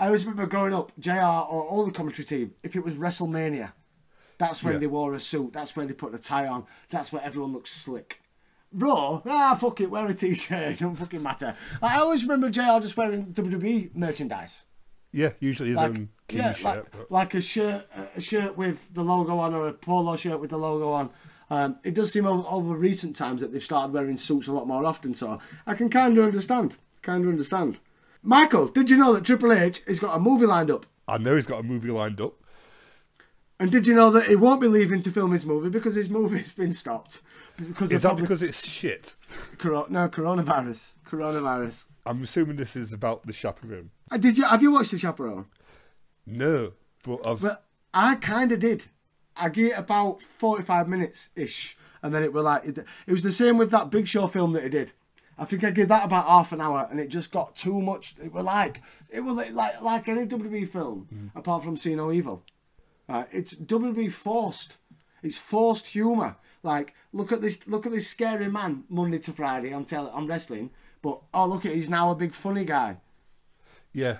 I 0.00 0.06
always 0.06 0.24
remember 0.24 0.46
growing 0.46 0.74
up, 0.74 0.92
JR 0.98 1.12
or 1.20 1.64
all 1.64 1.84
the 1.84 1.92
commentary 1.92 2.24
team, 2.24 2.54
if 2.62 2.76
it 2.76 2.84
was 2.84 2.94
WrestleMania, 2.94 3.72
that's 4.38 4.62
when 4.62 4.74
Yeah. 4.74 4.78
they 4.80 4.86
wore 4.86 5.14
a 5.14 5.20
suit, 5.20 5.52
that's 5.52 5.74
when 5.74 5.88
they 5.88 5.92
put 5.94 6.12
the 6.12 6.18
tie 6.18 6.46
on, 6.46 6.64
that's 6.90 7.12
where 7.12 7.22
everyone 7.22 7.52
looks 7.52 7.72
slick. 7.72 8.22
Raw, 8.72 9.22
ah, 9.26 9.54
fuck 9.58 9.80
it, 9.80 9.90
wear 9.90 10.06
a 10.06 10.14
t-shirt, 10.14 10.78
don't 10.80 10.94
fucking 10.94 11.22
matter. 11.22 11.56
I 11.82 11.98
always 11.98 12.22
remember 12.22 12.50
JR 12.50 12.80
just 12.80 12.96
wearing 12.96 13.32
WWE 13.32 13.90
merchandise. 13.96 14.64
yeah, 15.10 15.30
usually 15.40 15.70
his 15.70 15.78
Like, 15.78 15.88
own 15.90 16.08
yeah, 16.28 16.52
shirt. 16.52 16.62
like, 16.64 16.90
but 16.92 17.10
like 17.10 17.34
a 17.34 17.40
shirt, 17.40 17.88
a 18.14 18.20
shirt 18.20 18.56
with 18.58 18.92
the 18.92 19.02
logo 19.02 19.38
on, 19.38 19.54
or 19.54 19.68
a 19.68 19.72
polo 19.72 20.16
shirt 20.16 20.38
with 20.38 20.50
the 20.50 20.58
logo 20.58 20.92
on. 20.92 21.10
Um, 21.50 21.78
it 21.82 21.94
does 21.94 22.12
seem 22.12 22.26
over, 22.26 22.46
over 22.48 22.74
recent 22.76 23.16
times 23.16 23.40
that 23.40 23.52
they've 23.52 23.62
started 23.62 23.92
wearing 23.92 24.16
suits 24.16 24.48
a 24.48 24.52
lot 24.52 24.66
more 24.66 24.84
often. 24.84 25.14
So 25.14 25.40
I 25.66 25.74
can 25.74 25.88
kind 25.88 26.16
of 26.18 26.24
understand. 26.24 26.76
Kind 27.02 27.24
of 27.24 27.30
understand. 27.30 27.78
Michael, 28.22 28.66
did 28.68 28.90
you 28.90 28.96
know 28.98 29.12
that 29.14 29.24
Triple 29.24 29.52
H 29.52 29.82
has 29.86 29.98
got 30.00 30.16
a 30.16 30.20
movie 30.20 30.46
lined 30.46 30.70
up? 30.70 30.84
I 31.06 31.18
know 31.18 31.36
he's 31.36 31.46
got 31.46 31.60
a 31.60 31.62
movie 31.62 31.90
lined 31.90 32.20
up. 32.20 32.34
And 33.60 33.72
did 33.72 33.86
you 33.86 33.94
know 33.94 34.10
that 34.10 34.26
he 34.26 34.36
won't 34.36 34.60
be 34.60 34.68
leaving 34.68 35.00
to 35.00 35.10
film 35.10 35.32
his 35.32 35.44
movie 35.46 35.70
because 35.70 35.94
his 35.94 36.08
movie's 36.08 36.52
been 36.52 36.72
stopped? 36.72 37.22
Because 37.56 37.90
Is 37.90 38.02
that 38.02 38.10
public- 38.10 38.24
because 38.28 38.42
it's 38.42 38.66
shit? 38.66 39.14
no 39.64 40.08
coronavirus? 40.08 40.88
Coronavirus. 41.08 41.86
I'm 42.06 42.22
assuming 42.22 42.56
this 42.56 42.76
is 42.76 42.92
about 42.92 43.26
the 43.26 43.32
chaperone. 43.32 43.90
Uh, 44.10 44.16
did 44.16 44.38
you 44.38 44.44
have 44.44 44.62
you 44.62 44.72
watched 44.72 44.92
the 44.92 44.98
Chaperone? 44.98 45.46
No, 46.26 46.72
but 47.02 47.26
I've 47.26 47.40
But 47.42 47.64
I 47.92 48.14
kind 48.16 48.52
of 48.52 48.60
did. 48.60 48.84
I 49.38 49.48
gave 49.48 49.72
it 49.72 49.78
about 49.78 50.22
45 50.22 50.88
minutes 50.88 51.30
ish. 51.36 51.76
And 52.02 52.14
then 52.14 52.22
it 52.22 52.32
was 52.32 52.44
like, 52.44 52.64
it, 52.64 52.78
it 53.06 53.12
was 53.12 53.22
the 53.22 53.32
same 53.32 53.58
with 53.58 53.70
that 53.70 53.90
Big 53.90 54.06
Show 54.06 54.26
film 54.26 54.52
that 54.52 54.62
he 54.62 54.68
did. 54.68 54.92
I 55.36 55.44
think 55.44 55.62
I 55.64 55.70
gave 55.70 55.88
that 55.88 56.04
about 56.04 56.26
half 56.26 56.52
an 56.52 56.60
hour 56.60 56.86
and 56.90 56.98
it 56.98 57.08
just 57.08 57.30
got 57.30 57.54
too 57.56 57.80
much. 57.80 58.14
It 58.22 58.32
was 58.32 58.44
like, 58.44 58.82
it 59.08 59.20
was 59.20 59.34
like, 59.52 59.80
like, 59.80 60.08
any 60.08 60.26
WWE 60.26 60.68
film, 60.68 61.30
apart 61.34 61.62
from 61.64 61.76
See 61.76 61.94
No 61.94 62.10
Evil. 62.12 62.42
Uh, 63.08 63.24
it's 63.32 63.54
WWE 63.54 64.10
forced. 64.12 64.76
It's 65.22 65.38
forced 65.38 65.88
humour. 65.88 66.36
Like, 66.62 66.94
look 67.12 67.30
at 67.32 67.40
this, 67.40 67.60
look 67.66 67.86
at 67.86 67.92
this 67.92 68.08
scary 68.08 68.48
man 68.48 68.84
Monday 68.88 69.18
to 69.20 69.32
Friday 69.32 69.72
on 69.72 69.84
tele, 69.84 70.10
on 70.10 70.26
wrestling. 70.26 70.70
But, 71.02 71.20
oh, 71.32 71.46
look 71.46 71.64
at, 71.64 71.72
he's 71.74 71.88
now 71.88 72.10
a 72.10 72.16
big 72.16 72.34
funny 72.34 72.64
guy. 72.64 72.96
yeah. 73.92 74.18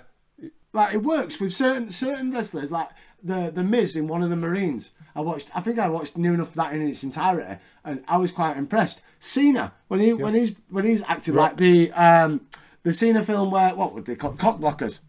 Like 0.71 0.93
it 0.93 1.01
works 1.01 1.39
with 1.39 1.51
certain 1.51 1.89
certain 1.89 2.31
wrestlers, 2.31 2.71
like 2.71 2.89
the 3.23 3.49
the 3.51 3.63
Miz 3.63 3.95
in 3.95 4.07
one 4.07 4.21
of 4.21 4.29
the 4.29 4.35
Marines. 4.35 4.91
I 5.19 5.21
watched. 5.21 5.49
I 5.53 5.59
think 5.59 5.77
I 5.77 5.89
watched 5.89 6.15
near 6.17 6.33
enough 6.33 6.53
that 6.53 6.73
in 6.73 6.81
its 6.87 7.03
entirety, 7.03 7.59
and 7.83 8.03
I 8.07 8.15
was 8.17 8.31
quite 8.31 8.55
impressed. 8.55 9.01
Cena 9.19 9.73
when 9.89 9.99
he 9.99 10.13
when 10.13 10.33
he's 10.33 10.53
when 10.69 10.85
he's 10.85 11.01
acting 11.03 11.35
like 11.35 11.57
the 11.57 11.91
um 11.91 12.47
the 12.83 12.93
Cena 12.93 13.21
film 13.21 13.51
where 13.51 13.75
what 13.75 13.93
would 13.93 14.05
they 14.05 14.15
call 14.15 14.31
cock 14.31 14.59
blockers? 14.59 14.99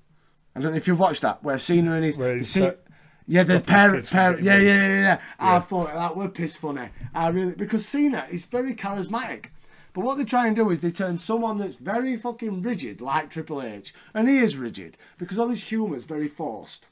I 0.56 0.60
don't 0.60 0.72
know 0.72 0.76
if 0.76 0.88
you've 0.88 0.98
watched 0.98 1.22
that 1.22 1.44
where 1.44 1.58
Cena 1.58 1.92
and 1.94 2.04
his 2.04 2.18
yeah 3.28 3.44
the 3.44 3.52
his 3.54 3.62
parent 3.62 4.04
kids 4.38 4.44
yeah 4.44 4.58
yeah 4.58 4.58
yeah 4.58 4.88
yeah. 4.88 5.20
I 5.38 5.52
Yeah. 5.54 5.60
thought 5.60 5.94
that 5.94 6.16
were 6.16 6.28
piss 6.28 6.56
funny. 6.56 6.88
I 7.14 7.28
really 7.28 7.54
because 7.54 7.86
Cena 7.86 8.26
is 8.32 8.44
very 8.46 8.74
charismatic. 8.74 9.46
But 9.92 10.04
what 10.04 10.18
they 10.18 10.24
try 10.24 10.46
and 10.48 10.54
do 10.56 10.70
is 10.70 10.80
they 10.80 10.90
turn 10.92 11.18
someone 11.18 11.58
that's 11.58 11.74
very 11.76 12.16
fucking 12.16 12.62
rigid, 12.62 13.00
like 13.00 13.28
Triple 13.30 13.60
H, 13.62 13.92
and 14.14 14.28
he 14.28 14.38
is 14.38 14.56
rigid 14.56 14.96
because 15.18 15.36
all 15.38 15.48
his 15.48 15.64
humour 15.64 15.96
is 15.96 16.04
very 16.04 16.28
forced. 16.28 16.86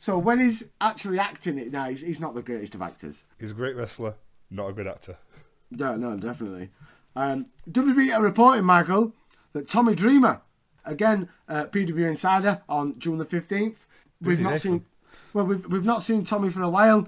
So 0.00 0.16
when 0.16 0.40
he's 0.40 0.64
actually 0.80 1.18
acting 1.18 1.58
it 1.58 1.70
now, 1.70 1.90
he's, 1.90 2.00
he's 2.00 2.18
not 2.18 2.34
the 2.34 2.40
greatest 2.40 2.74
of 2.74 2.80
actors. 2.80 3.24
He's 3.38 3.50
a 3.50 3.54
great 3.54 3.76
wrestler, 3.76 4.14
not 4.50 4.68
a 4.68 4.72
good 4.72 4.86
actor. 4.86 5.18
No, 5.70 5.94
no, 5.94 6.16
definitely. 6.16 6.70
Um, 7.14 7.46
WB 7.70 8.16
are 8.16 8.22
reporting, 8.22 8.64
Michael, 8.64 9.12
that 9.52 9.68
Tommy 9.68 9.94
Dreamer, 9.94 10.40
again, 10.86 11.28
uh, 11.46 11.66
PW 11.66 12.08
Insider 12.08 12.62
on 12.66 12.98
June 12.98 13.18
the 13.18 13.26
fifteenth. 13.26 13.84
We've 14.22 14.38
Busy 14.38 14.42
not 14.42 14.58
seen, 14.58 14.86
well, 15.34 15.44
we've, 15.44 15.66
we've 15.66 15.84
not 15.84 16.02
seen 16.02 16.24
Tommy 16.24 16.48
for 16.48 16.62
a 16.62 16.70
while. 16.70 17.06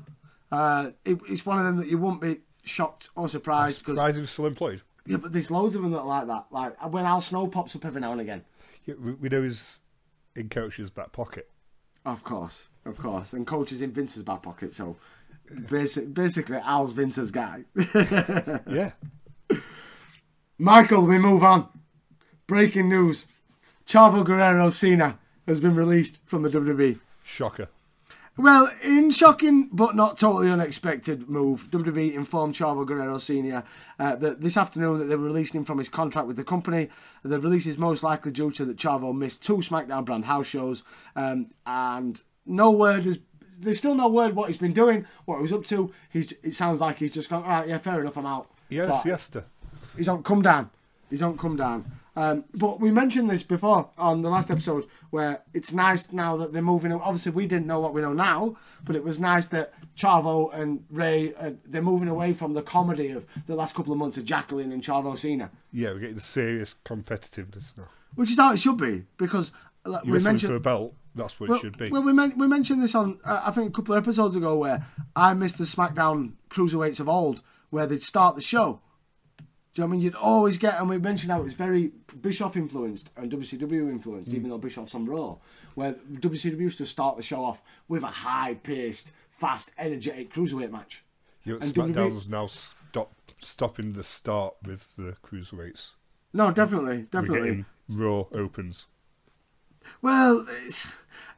Uh, 0.51 0.91
it, 1.07 1.19
it's 1.31 1.47
one 1.47 1.59
of 1.59 1.65
them 1.65 1.77
that 1.79 1.89
you 1.89 1.97
won't 1.97 2.21
be 2.21 2.41
shocked 2.63 3.09
or 3.17 3.27
surprised 3.27 3.79
because 3.79 3.95
Surprised 3.97 4.17
he 4.17 4.21
was 4.21 4.31
still 4.31 4.45
employed. 4.47 4.83
yeah, 5.07 5.17
but 5.17 5.33
there's 5.33 5.51
loads 5.51 5.77
of 5.77 5.83
them 5.83 5.93
that 5.93 6.01
are 6.01 6.07
like 6.07 6.27
that. 6.27 6.45
Like 6.51 6.93
when 6.93 7.07
Al 7.07 7.23
Snow 7.23 7.47
pops 7.47 7.75
up 7.75 7.87
every 7.87 8.03
now 8.03 8.13
and 8.13 8.21
again. 8.21 8.45
Yeah, 8.85 8.97
we, 9.03 9.13
we 9.13 9.29
know 9.31 9.43
he's 9.43 9.81
in 10.37 10.51
Coach's 10.51 10.91
back 10.91 11.13
pocket. 11.13 11.49
Of 12.05 12.23
course, 12.25 12.69
of 12.85 12.99
course, 12.99 13.33
and 13.33 13.47
coach 13.47 13.73
is 13.73 13.83
in 13.83 13.93
Vince's 13.93 14.23
back 14.23 14.43
pocket, 14.43 14.75
so 14.75 14.97
basic, 15.69 16.12
basically 16.12 16.57
Al's 16.59 16.93
Vince's 16.93 17.31
guy. 17.31 17.65
Yeah. 18.69 18.93
Michael, 20.59 21.07
we 21.07 21.19
move 21.19 21.43
on. 21.43 21.69
breaking 22.47 22.89
news: 22.89 23.27
Chavo 23.87 24.25
Guerrero 24.25 24.69
Cena 24.71 25.19
has 25.47 25.61
been 25.61 25.75
released 25.75 26.19
from 26.25 26.43
the 26.43 26.51
WWE. 26.51 27.01
Shocker. 27.25 27.69
Well, 28.39 28.71
in 28.83 29.11
shocking 29.11 29.69
but 29.73 29.95
not 29.95 30.17
totally 30.19 30.51
unexpected 30.51 31.29
move, 31.29 31.69
WWE 31.71 32.15
informed 32.15 32.55
Chavo 32.55 32.87
Guerrero 32.87 33.19
Sr. 33.19 33.62
Uh, 33.99 34.17
that 34.17 34.41
this 34.41 34.57
afternoon 34.57 35.01
that 35.01 35.05
they 35.07 35.17
were 35.17 35.27
releasing 35.27 35.59
him 35.59 35.65
from 35.67 35.77
his 35.79 35.91
contract 35.91 36.27
with 36.27 36.37
the 36.37 36.45
company. 36.45 36.89
The 37.23 37.39
release 37.39 37.67
is 37.67 37.77
most 37.77 38.03
likely 38.03 38.33
due 38.33 38.51
to 38.53 38.65
that 38.65 38.79
Chavo 38.79 39.15
missed 39.15 39.43
two 39.43 39.59
SmackDown 39.59 40.07
brand 40.07 40.25
house 40.25 40.47
shows, 40.47 40.83
um, 41.15 41.49
and 41.67 42.23
no 42.47 42.71
word 42.71 43.07
is. 43.07 43.19
There's 43.59 43.79
still 43.79 43.95
no 43.95 44.09
word 44.09 44.35
what 44.35 44.49
he's 44.49 44.59
been 44.59 44.73
doing, 44.73 45.07
what 45.25 45.37
he 45.37 45.43
was 45.43 45.53
up 45.53 45.65
to. 45.67 45.93
He's. 46.11 46.33
It 46.43 46.55
sounds 46.55 46.81
like 46.81 46.99
he's 46.99 47.13
just 47.13 47.29
gone. 47.31 47.45
All 47.45 47.49
right, 47.51 47.69
yeah, 47.69 47.79
fair 47.79 48.01
enough. 48.01 48.17
I'm 48.17 48.27
out. 48.27 48.51
He 48.69 48.77
had 48.77 48.89
a 48.89 48.93
But- 48.93 49.03
siesta. 49.03 49.45
He's 49.97 50.09
on 50.09 50.23
come 50.23 50.43
down. 50.43 50.71
He's 51.11 51.23
on 51.23 51.37
come 51.37 51.57
down. 51.57 51.85
Um, 52.15 52.45
but 52.55 52.79
we 52.79 52.91
mentioned 52.91 53.31
this 53.31 53.43
before 53.43 53.89
on 53.97 54.21
the 54.21 54.29
last 54.29 54.51
episode 54.51 54.87
where 55.11 55.41
it's 55.55 55.73
nice 55.73 56.13
now 56.13 56.37
that 56.39 56.53
they're 56.53 56.61
moving. 56.61 56.93
Obviously, 56.93 57.33
we 57.33 57.47
didn't 57.47 57.67
know 57.67 57.81
what 57.81 57.95
we 57.95 58.03
know 58.03 58.13
now, 58.13 58.57
but 58.85 58.97
it 58.97 59.03
was 59.05 59.19
nice 59.19 59.47
that 59.49 59.73
Chavo 59.97 60.53
and 60.55 60.85
Rey 60.91 61.35
uh, 61.35 61.53
they're 61.65 61.81
moving 61.83 62.09
away 62.09 62.35
from 62.35 62.53
the 62.53 62.61
comedy 62.63 63.11
of 63.13 63.25
the 63.47 63.55
last 63.55 63.75
couple 63.75 63.93
of 63.95 63.99
months 63.99 64.19
of 64.19 64.25
Jacqueline 64.27 64.73
and 64.73 64.83
Chavo 64.83 65.17
Cena, 65.19 65.51
Yeah, 65.73 65.93
we're 65.93 66.01
getting 66.01 66.19
serious 66.19 66.75
competitiveness 66.85 67.77
now. 67.79 67.89
which 68.15 68.31
is 68.31 68.39
how 68.39 68.53
it 68.53 68.59
should 68.59 68.77
be 68.77 69.05
because 69.17 69.53
like, 69.85 70.05
You 70.05 70.12
we 70.12 70.19
wrestle 70.19 70.49
for 70.51 70.57
a 70.57 70.61
belt, 70.61 70.95
that's 71.15 71.39
what 71.41 71.49
Well, 71.51 71.59
it 71.59 71.62
should 71.62 71.79
be. 71.79 71.91
well, 71.91 72.03
we, 72.03 72.12
men- 72.12 72.37
we 72.39 72.47
mentioned 72.47 72.83
this 72.83 72.95
on 72.95 73.19
uh, 73.25 73.43
I 73.45 73.51
think 73.51 73.69
a 73.69 73.73
couple 73.73 73.95
of 73.95 74.03
episodes 74.03 74.37
ago 74.37 74.57
where 74.57 74.87
I 75.17 75.35
missed 75.35 75.59
the 75.59 75.65
SmackDown 75.65 76.33
cruiserweights 76.51 77.01
of 77.01 77.09
old 77.09 77.43
where 77.71 77.87
they'd 77.87 78.03
start 78.03 78.35
the 78.37 78.43
show. 78.43 78.81
Do 79.39 79.81
you 79.81 79.83
know 79.83 79.87
what 79.87 79.89
I 79.89 79.93
mean? 79.97 80.01
You'd 80.03 80.15
always 80.17 80.59
get, 80.59 80.79
and 80.79 80.89
we 80.91 80.99
mentioned 80.99 81.33
how 81.33 81.41
it 81.41 81.45
was 81.45 81.55
very 81.55 81.93
Bischoff 82.21 82.57
influenced 82.59 83.09
and 83.17 83.33
WCW 83.33 83.91
influenced, 83.91 84.31
Mm. 84.31 84.35
even 84.35 84.51
though 84.51 84.59
Bischoff's 84.59 84.95
on 84.95 85.07
Raw, 85.07 85.39
where 85.75 85.95
WCW 85.95 86.61
used 86.61 86.77
to 86.79 86.85
start 86.87 87.17
the 87.17 87.23
show 87.23 87.43
off 87.43 87.62
with 87.89 88.03
a 88.03 88.07
high 88.09 88.53
paced, 88.55 89.12
fast, 89.31 89.71
energetic 89.79 90.33
cruiserweight 90.33 90.71
match. 90.71 91.03
you 91.45 91.55
know, 91.55 91.59
and 91.61 91.73
WWE 91.75 91.95
SmackDown's 91.95 92.29
now 92.29 92.47
stop, 92.47 93.15
stopping 93.41 93.95
the 93.95 94.05
start 94.05 94.55
with 94.65 94.89
the 94.99 95.17
cruiserweights. 95.25 95.95
No, 96.35 96.51
definitely, 96.53 97.07
definitely. 97.11 97.65
Raw 97.89 98.25
opens. 98.33 98.87
Well, 100.01 100.47
it's, 100.65 100.87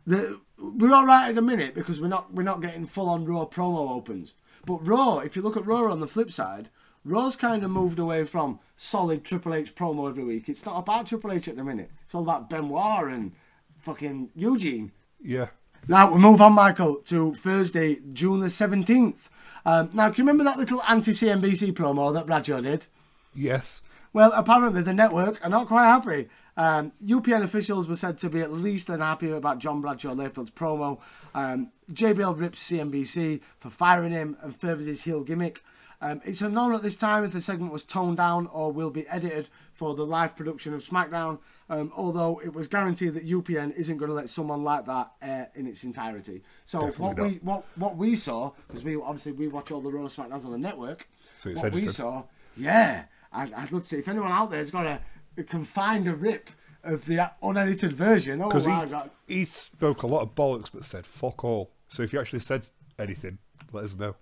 the, 0.07 0.41
we're 0.59 0.93
all 0.93 1.07
right 1.07 1.29
at 1.29 1.35
the 1.35 1.43
minute 1.43 1.75
because 1.75 2.01
we're 2.01 2.09
not 2.09 2.33
we're 2.33 2.43
not 2.43 2.63
getting 2.63 2.87
full 2.87 3.09
on 3.09 3.25
Raw 3.25 3.47
promo 3.47 3.91
opens. 3.91 4.35
But 4.67 4.87
Raw, 4.87 5.19
if 5.19 5.37
you 5.37 5.43
look 5.43 5.57
at 5.57 5.67
Raw 5.67 5.91
on 5.91 6.01
the 6.01 6.07
flip 6.07 6.33
side, 6.33 6.71
Raw's 7.05 7.37
kind 7.37 7.63
of 7.65 7.71
moved 7.71 7.99
away 7.99 8.25
from 8.25 8.61
solid 8.77 9.25
Triple 9.25 9.55
H 9.55 9.75
promo 9.75 10.09
every 10.09 10.25
week. 10.25 10.49
It's 10.49 10.65
not 10.65 10.79
about 10.79 11.07
Triple 11.07 11.33
H 11.33 11.49
at 11.49 11.57
the 11.57 11.65
minute. 11.65 11.91
It's 12.05 12.15
all 12.15 12.23
about 12.23 12.49
Benoit 12.49 13.13
and 13.13 13.33
fucking 13.81 14.31
Eugene. 14.35 14.93
Yeah. 15.23 15.49
Now 15.87 16.11
we 16.13 16.19
move 16.19 16.41
on, 16.41 16.55
Michael, 16.55 16.97
to 17.07 17.35
Thursday, 17.35 17.99
June 18.13 18.41
the 18.41 18.49
seventeenth. 18.49 19.29
Um, 19.67 19.91
now, 19.93 20.11
can 20.11 20.19
you 20.19 20.25
remember 20.25 20.45
that 20.45 20.59
little 20.59 20.83
anti-CNBC 20.83 21.73
promo 21.73 22.13
that 22.13 22.27
Bradshaw 22.27 22.61
did? 22.61 22.87
Yes. 23.35 23.83
Well, 24.13 24.31
apparently 24.35 24.83
the 24.83 24.95
network 24.95 25.45
are 25.45 25.51
not 25.51 25.69
quite 25.69 25.87
happy. 25.87 26.29
Um, 26.57 26.93
UPN 27.05 27.43
officials 27.43 27.89
were 27.89 27.97
said 27.97 28.19
to 28.19 28.31
be 28.31 28.41
at 28.41 28.53
least 28.53 28.89
unhappy 28.89 29.31
about 29.31 29.59
John 29.59 29.81
Bradshaw 29.81 30.15
Layfield's 30.15 30.53
promo. 30.53 30.99
Um, 31.35 31.71
JBL 31.93 32.39
rips 32.39 32.71
CNBC 32.71 33.41
for 33.59 33.71
firing 33.71 34.13
him 34.13 34.37
and 34.41 34.55
furthers 34.55 34.87
his 34.87 35.03
heel 35.03 35.23
gimmick. 35.23 35.63
Um, 36.01 36.21
it's 36.25 36.43
unknown 36.43 36.75
at 36.75 36.83
this 36.83 36.97
time 36.97 37.25
if 37.25 37.33
the 37.33 37.41
segment 37.41 37.73
was 37.73 37.83
toned 37.83 38.19
down 38.19 38.47
or 38.49 38.71
will 38.71 38.91
be 38.91 39.09
edited 39.09 39.49
for 39.73 39.95
the 39.95 40.05
live 40.05 40.37
production 40.37 40.75
of 40.75 40.83
SmackDown, 40.83 41.39
um, 41.71 41.93
although 41.97 42.41
it 42.45 42.53
was 42.53 42.69
guaranteed 42.69 43.15
that 43.15 43.27
UPN 43.27 43.75
isn't 43.75 43.97
going 43.97 44.11
to 44.11 44.15
let 44.15 44.29
someone 44.29 44.63
like 44.63 44.85
that 44.85 45.13
air 45.23 45.51
in 45.55 45.67
its 45.67 45.83
entirety. 45.83 46.43
So 46.67 46.81
Definitely 46.81 47.01
what 47.01 47.17
not. 47.17 47.27
we 47.27 47.33
what 47.39 47.65
what 47.77 47.97
we 47.97 48.17
saw 48.17 48.53
because 48.69 48.85
we 48.85 48.97
obviously 48.97 49.33
we 49.33 49.49
watch 49.49 49.71
all 49.71 49.81
the 49.81 49.91
Raw 49.91 50.03
SmackDowns 50.03 50.45
on 50.45 50.53
the 50.53 50.59
network. 50.59 51.09
So 51.39 51.51
what 51.53 51.73
we 51.73 51.89
saw, 51.89 52.25
yeah, 52.55 53.05
I'd, 53.33 53.53
I'd 53.55 53.73
love 53.73 53.83
to 53.85 53.89
see 53.89 53.99
if 53.99 54.09
anyone 54.09 54.31
out 54.31 54.51
there's 54.51 54.71
got 54.71 54.85
a 54.87 55.01
can 55.43 55.65
find 55.65 56.07
a 56.07 56.15
rip 56.15 56.51
of 56.85 57.07
the 57.07 57.31
unedited 57.43 57.93
version. 57.93 58.41
Oh, 58.43 58.49
Because 58.49 58.67
wow, 58.67 59.11
he, 59.27 59.35
he 59.39 59.45
spoke 59.45 60.03
a 60.03 60.07
lot 60.07 60.23
of 60.23 60.35
bollocks 60.35 60.71
but 60.73 60.85
said 60.85 61.07
fuck 61.07 61.43
all. 61.45 61.71
So 61.89 62.03
if 62.03 62.13
you 62.13 62.21
actually 62.21 62.39
said 62.41 62.69
anything, 62.99 63.39
let 63.73 63.85
us 63.85 63.97
know. 63.97 64.15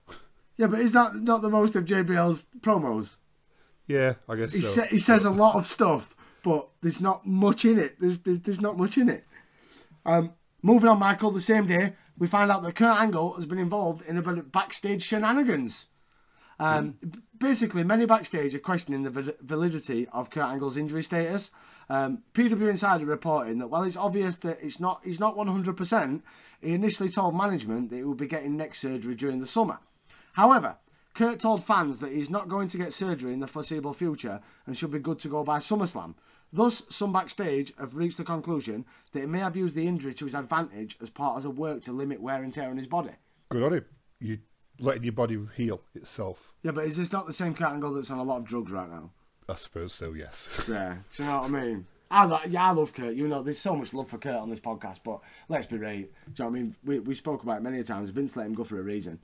yeah, 0.57 0.69
but 0.69 0.81
is 0.81 0.93
that 0.93 1.17
not 1.17 1.43
the 1.43 1.51
most 1.51 1.77
of 1.77 1.85
JBL's 1.85 2.47
promos? 2.61 3.17
Yeah, 3.87 4.15
I 4.29 4.37
guess 4.37 4.53
He 4.53 4.61
so. 4.63 4.83
sa- 4.83 4.87
he 4.89 5.01
says 5.01 5.25
a 5.25 5.31
lot 5.31 5.57
of 5.57 5.67
stuff, 5.67 6.15
but 6.45 6.69
there's 6.81 7.01
not 7.01 7.27
much 7.27 7.65
in 7.65 7.79
it. 7.79 7.99
There's 8.01 8.19
there's, 8.21 8.41
there's 8.41 8.61
not 8.61 8.79
much 8.79 8.97
in 8.97 9.09
it. 9.09 9.27
Um, 10.07 10.33
moving 10.63 10.89
on, 10.89 10.99
Michael. 11.01 11.31
The 11.33 11.41
same 11.41 11.67
day, 11.67 11.95
we 12.17 12.27
find 12.29 12.51
out 12.51 12.63
that 12.63 12.75
Kurt 12.77 12.97
Angle 13.01 13.35
has 13.35 13.45
been 13.47 13.59
involved 13.59 14.07
in 14.07 14.17
a 14.17 14.23
bit 14.23 14.39
of 14.39 14.53
backstage 14.53 15.03
shenanigans. 15.03 15.87
Um, 16.59 16.97
b- 17.01 17.21
Basically, 17.39 17.83
many 17.83 18.07
backstage 18.07 18.55
are 18.55 18.61
questioning 18.61 19.03
the 19.03 19.35
validity 19.41 20.07
of 20.13 20.31
Kurt 20.31 20.45
Angle's 20.45 20.77
injury 20.77 21.03
status. 21.03 21.51
Um, 21.89 22.23
PW 22.35 22.71
Insider 22.71 23.05
reporting 23.05 23.59
that 23.59 23.67
while 23.67 23.83
it's 23.83 23.97
obvious 23.97 24.37
that 24.39 24.59
it's 24.63 24.79
not 24.79 25.01
he's 25.05 25.19
not 25.19 25.35
100%, 25.37 26.23
he 26.61 26.73
initially 26.73 27.09
told 27.09 27.35
management 27.37 27.91
that 27.91 27.97
he 27.97 28.05
would 28.05 28.17
be 28.19 28.29
getting 28.29 28.57
neck 28.57 28.77
surgery 28.77 29.17
during 29.17 29.41
the 29.41 29.47
summer. 29.49 29.81
However, 30.35 30.77
Kurt 31.15 31.41
told 31.41 31.65
fans 31.65 31.99
that 31.99 32.13
he's 32.13 32.31
not 32.31 32.49
going 32.49 32.69
to 32.69 32.79
get 32.79 32.93
surgery 32.93 33.33
in 33.33 33.41
the 33.41 33.49
foreseeable 33.49 33.93
future 33.93 34.41
and 34.65 34.79
should 34.79 34.93
be 34.93 35.01
good 35.01 35.19
to 35.19 35.29
go 35.29 35.43
by 35.43 35.59
SummerSlam. 35.59 36.15
Thus, 36.53 36.85
some 36.91 37.13
backstage 37.13 37.73
have 37.77 37.97
reached 37.97 38.19
the 38.19 38.25
conclusion 38.25 38.85
that 39.13 39.21
he 39.21 39.27
may 39.27 39.41
have 39.41 39.57
used 39.57 39.75
the 39.75 39.87
injury 39.89 40.15
to 40.15 40.27
his 40.27 40.35
advantage 40.35 40.97
as 41.03 41.11
part 41.11 41.37
of 41.39 41.45
a 41.45 41.51
work 41.51 41.83
to 41.85 41.93
limit 41.93 42.23
wear 42.23 42.43
and 42.43 42.53
tear 42.53 42.71
on 42.71 42.77
his 42.77 42.87
body. 42.87 43.11
Good 43.49 43.63
on 43.65 43.73
him. 43.73 43.85
You 44.21 44.39
letting 44.83 45.05
your 45.05 45.13
body 45.13 45.39
heal 45.57 45.81
itself. 45.95 46.53
Yeah, 46.63 46.73
but 46.73 46.85
is 46.87 46.97
this 46.97 47.13
not 47.13 47.27
the 47.27 47.33
same 47.33 47.55
Kurt 47.55 47.69
Angle 47.73 47.95
that's 47.95 48.11
on 48.11 48.19
a 48.19 48.23
lot 48.25 48.39
of 48.39 48.45
drugs 48.45 48.71
right 48.71 48.91
now? 48.91 49.11
I 49.49 49.55
suppose 49.55 49.93
so. 49.93 50.13
Yes. 50.13 50.65
Yeah, 50.69 50.97
do 51.17 51.23
you 51.23 51.29
know 51.29 51.41
what 51.41 51.47
I 51.47 51.49
mean? 51.65 51.87
I 52.11 52.25
lo- 52.27 52.41
yeah, 52.49 52.69
I 52.69 52.71
love 52.73 52.93
Kurt. 52.93 53.15
You 53.15 53.27
know, 53.27 53.43
there's 53.43 53.59
so 53.59 53.75
much 53.75 53.95
love 53.95 54.09
for 54.11 54.19
Kurt 54.19 54.35
on 54.37 54.51
this 54.51 54.61
podcast, 54.61 55.01
but 55.05 55.21
let's 55.49 55.67
be 55.67 55.79
right. 55.79 56.11
Do 56.35 56.43
you 56.43 56.45
know 56.45 56.51
what 56.51 56.59
I 56.59 56.61
mean? 56.63 56.77
We, 56.85 56.99
we 56.99 57.15
spoke 57.15 57.43
about 57.43 57.59
it 57.59 57.63
many 57.63 57.83
times. 57.83 58.11
Vince 58.11 58.37
let 58.37 58.45
him 58.47 58.53
go 58.55 58.65
for 58.65 58.79
a 58.79 58.83
reason. 58.83 59.21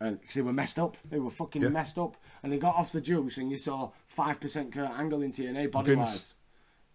And 0.00 0.20
because 0.20 0.34
they 0.34 0.42
were 0.42 0.52
messed 0.52 0.78
up, 0.78 0.98
they 1.08 1.18
were 1.18 1.30
fucking 1.30 1.62
Yeah. 1.62 1.68
messed 1.70 1.96
up, 1.96 2.18
and 2.42 2.52
they 2.52 2.58
got 2.58 2.74
off 2.76 2.92
the 2.92 3.00
juice, 3.00 3.38
and 3.38 3.50
you 3.50 3.56
saw 3.56 3.92
five 4.08 4.38
percent 4.40 4.72
Kurt 4.72 4.90
Angle 4.90 5.22
in 5.22 5.32
TNA 5.32 5.70
body 5.70 5.94
wise. 5.94 6.06
Vince 6.10 6.34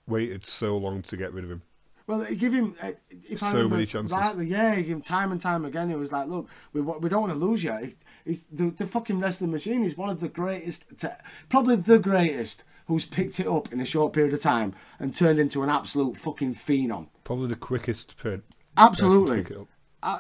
waited 0.08 0.46
so 0.46 0.78
long 0.78 1.02
to 1.04 1.18
get 1.18 1.34
rid 1.34 1.44
of 1.44 1.50
him. 1.52 1.64
Well, 2.12 2.20
they 2.20 2.36
give 2.36 2.54
him 2.54 2.76
uh, 2.82 2.92
if 3.30 3.42
I 3.42 3.52
So 3.54 3.70
many 3.70 3.86
chances. 3.86 4.16
rightly, 4.16 4.48
yeah, 4.48 4.76
he 4.76 4.84
gave 4.84 4.92
him 4.98 5.02
time 5.02 5.32
and 5.32 5.40
time 5.40 5.64
again. 5.66 5.90
It 5.90 5.98
was 5.98 6.12
like, 6.12 6.28
look, 6.28 6.50
we 6.74 6.82
we 6.82 7.08
don't 7.10 7.22
want 7.22 7.34
to 7.34 7.40
lose 7.40 7.64
you. 7.64 7.76
He- 7.78 7.96
He's 8.24 8.44
the, 8.52 8.70
the 8.70 8.86
fucking 8.86 9.20
wrestling 9.20 9.50
machine. 9.50 9.82
He's 9.82 9.98
one 9.98 10.10
of 10.10 10.20
the 10.20 10.28
greatest, 10.30 11.00
to, 11.00 11.18
probably 11.50 11.76
the 11.76 11.98
greatest, 11.98 12.64
who's 12.86 13.04
picked 13.04 13.40
it 13.40 13.48
up 13.48 13.74
in 13.74 13.82
a 13.82 13.86
short 13.86 14.14
period 14.14 14.32
of 14.36 14.42
time 14.42 14.76
and 15.00 15.16
turned 15.16 15.40
into 15.40 15.64
an 15.64 15.70
absolute 15.70 16.18
fucking 16.18 16.54
phenom. 16.54 17.08
Probably 17.24 17.48
the 17.48 17.56
quickest 17.56 18.18
per- 18.18 18.44
Absolutely, 18.78 19.38
person 19.42 19.44
to 19.44 19.50
pick 19.50 19.58
it 19.58 19.62
up. 19.62 19.68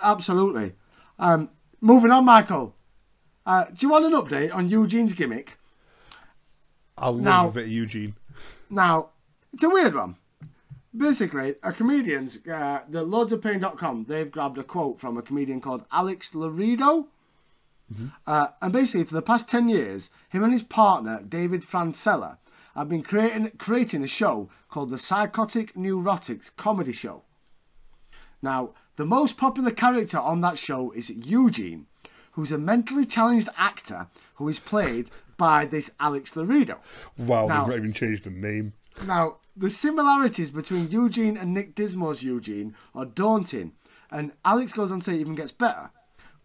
A- 0.02 0.06
absolutely. 0.08 0.74
Um, 1.20 1.50
moving 1.80 2.10
on, 2.10 2.26
Michael. 2.26 2.74
Uh, 3.46 3.66
do 3.66 3.76
you 3.86 3.90
want 3.92 4.06
an 4.06 4.14
update 4.14 4.52
on 4.52 4.68
Eugene's 4.68 5.14
gimmick? 5.14 5.60
I 6.98 7.10
love 7.10 7.22
Now- 7.22 7.48
a 7.50 7.52
bit 7.52 7.66
of 7.66 7.70
Eugene. 7.72 8.16
Now, 8.70 9.10
it's 9.54 9.62
a 9.62 9.70
weird 9.70 9.94
one. 9.94 10.16
Basically, 10.96 11.56
a 11.64 11.72
comedian's, 11.72 12.46
uh, 12.48 12.82
the 12.90 13.06
loadsofpain.com, 13.06 14.06
they've 14.10 14.30
grabbed 14.30 14.58
a 14.58 14.64
quote 14.64 15.00
from 15.00 15.18
a 15.18 15.22
comedian 15.22 15.62
called 15.62 15.86
Alex 15.92 16.36
Laredo. 16.36 17.08
Uh, 18.26 18.48
and 18.62 18.72
basically, 18.72 19.04
for 19.04 19.16
the 19.16 19.22
past 19.22 19.50
10 19.50 19.68
years, 19.68 20.10
him 20.30 20.44
and 20.44 20.54
his 20.54 20.64
partner, 20.64 21.22
David 21.28 21.62
Francella, 21.62 22.38
have 22.74 22.88
been 22.88 23.04
creating, 23.04 23.52
creating 23.58 24.02
a 24.02 24.08
show 24.08 24.50
called 24.70 24.90
the 24.90 24.98
Psychotic 24.98 25.74
Neurotics 25.76 26.56
Comedy 26.56 26.94
Show. 26.94 27.24
Now, 28.42 28.70
the 28.96 29.06
most 29.06 29.38
popular 29.38 29.72
character 29.72 30.18
on 30.20 30.40
that 30.42 30.58
show 30.58 30.92
is 30.92 31.10
Eugene, 31.10 31.88
who's 32.32 32.54
a 32.54 32.58
mentally 32.58 33.06
challenged 33.06 33.50
actor 33.58 34.08
who 34.36 34.48
is 34.48 34.60
played 34.60 35.10
by 35.36 35.66
this 35.66 35.92
Alex 36.00 36.36
Laredo. 36.38 36.80
Wow, 37.18 37.48
Now- 37.48 37.60
they've 37.66 37.70
not 37.72 37.78
even 37.78 37.94
changed 37.94 38.24
the 38.24 38.30
name. 38.30 38.72
Now, 39.06 39.38
the 39.56 39.70
similarities 39.70 40.52
between 40.52 40.90
Eugene 40.90 41.36
and 41.36 41.54
Nick 41.54 41.76
Dinsmore's 41.76 42.24
Eugene 42.24 42.76
are 42.96 43.06
daunting, 43.06 43.74
and 44.10 44.32
Alex 44.46 44.74
goes 44.74 44.92
on 44.92 45.00
to 45.00 45.06
say 45.06 45.16
it 45.16 45.22
even 45.22 45.36
gets 45.36 45.52
better. 45.52 45.92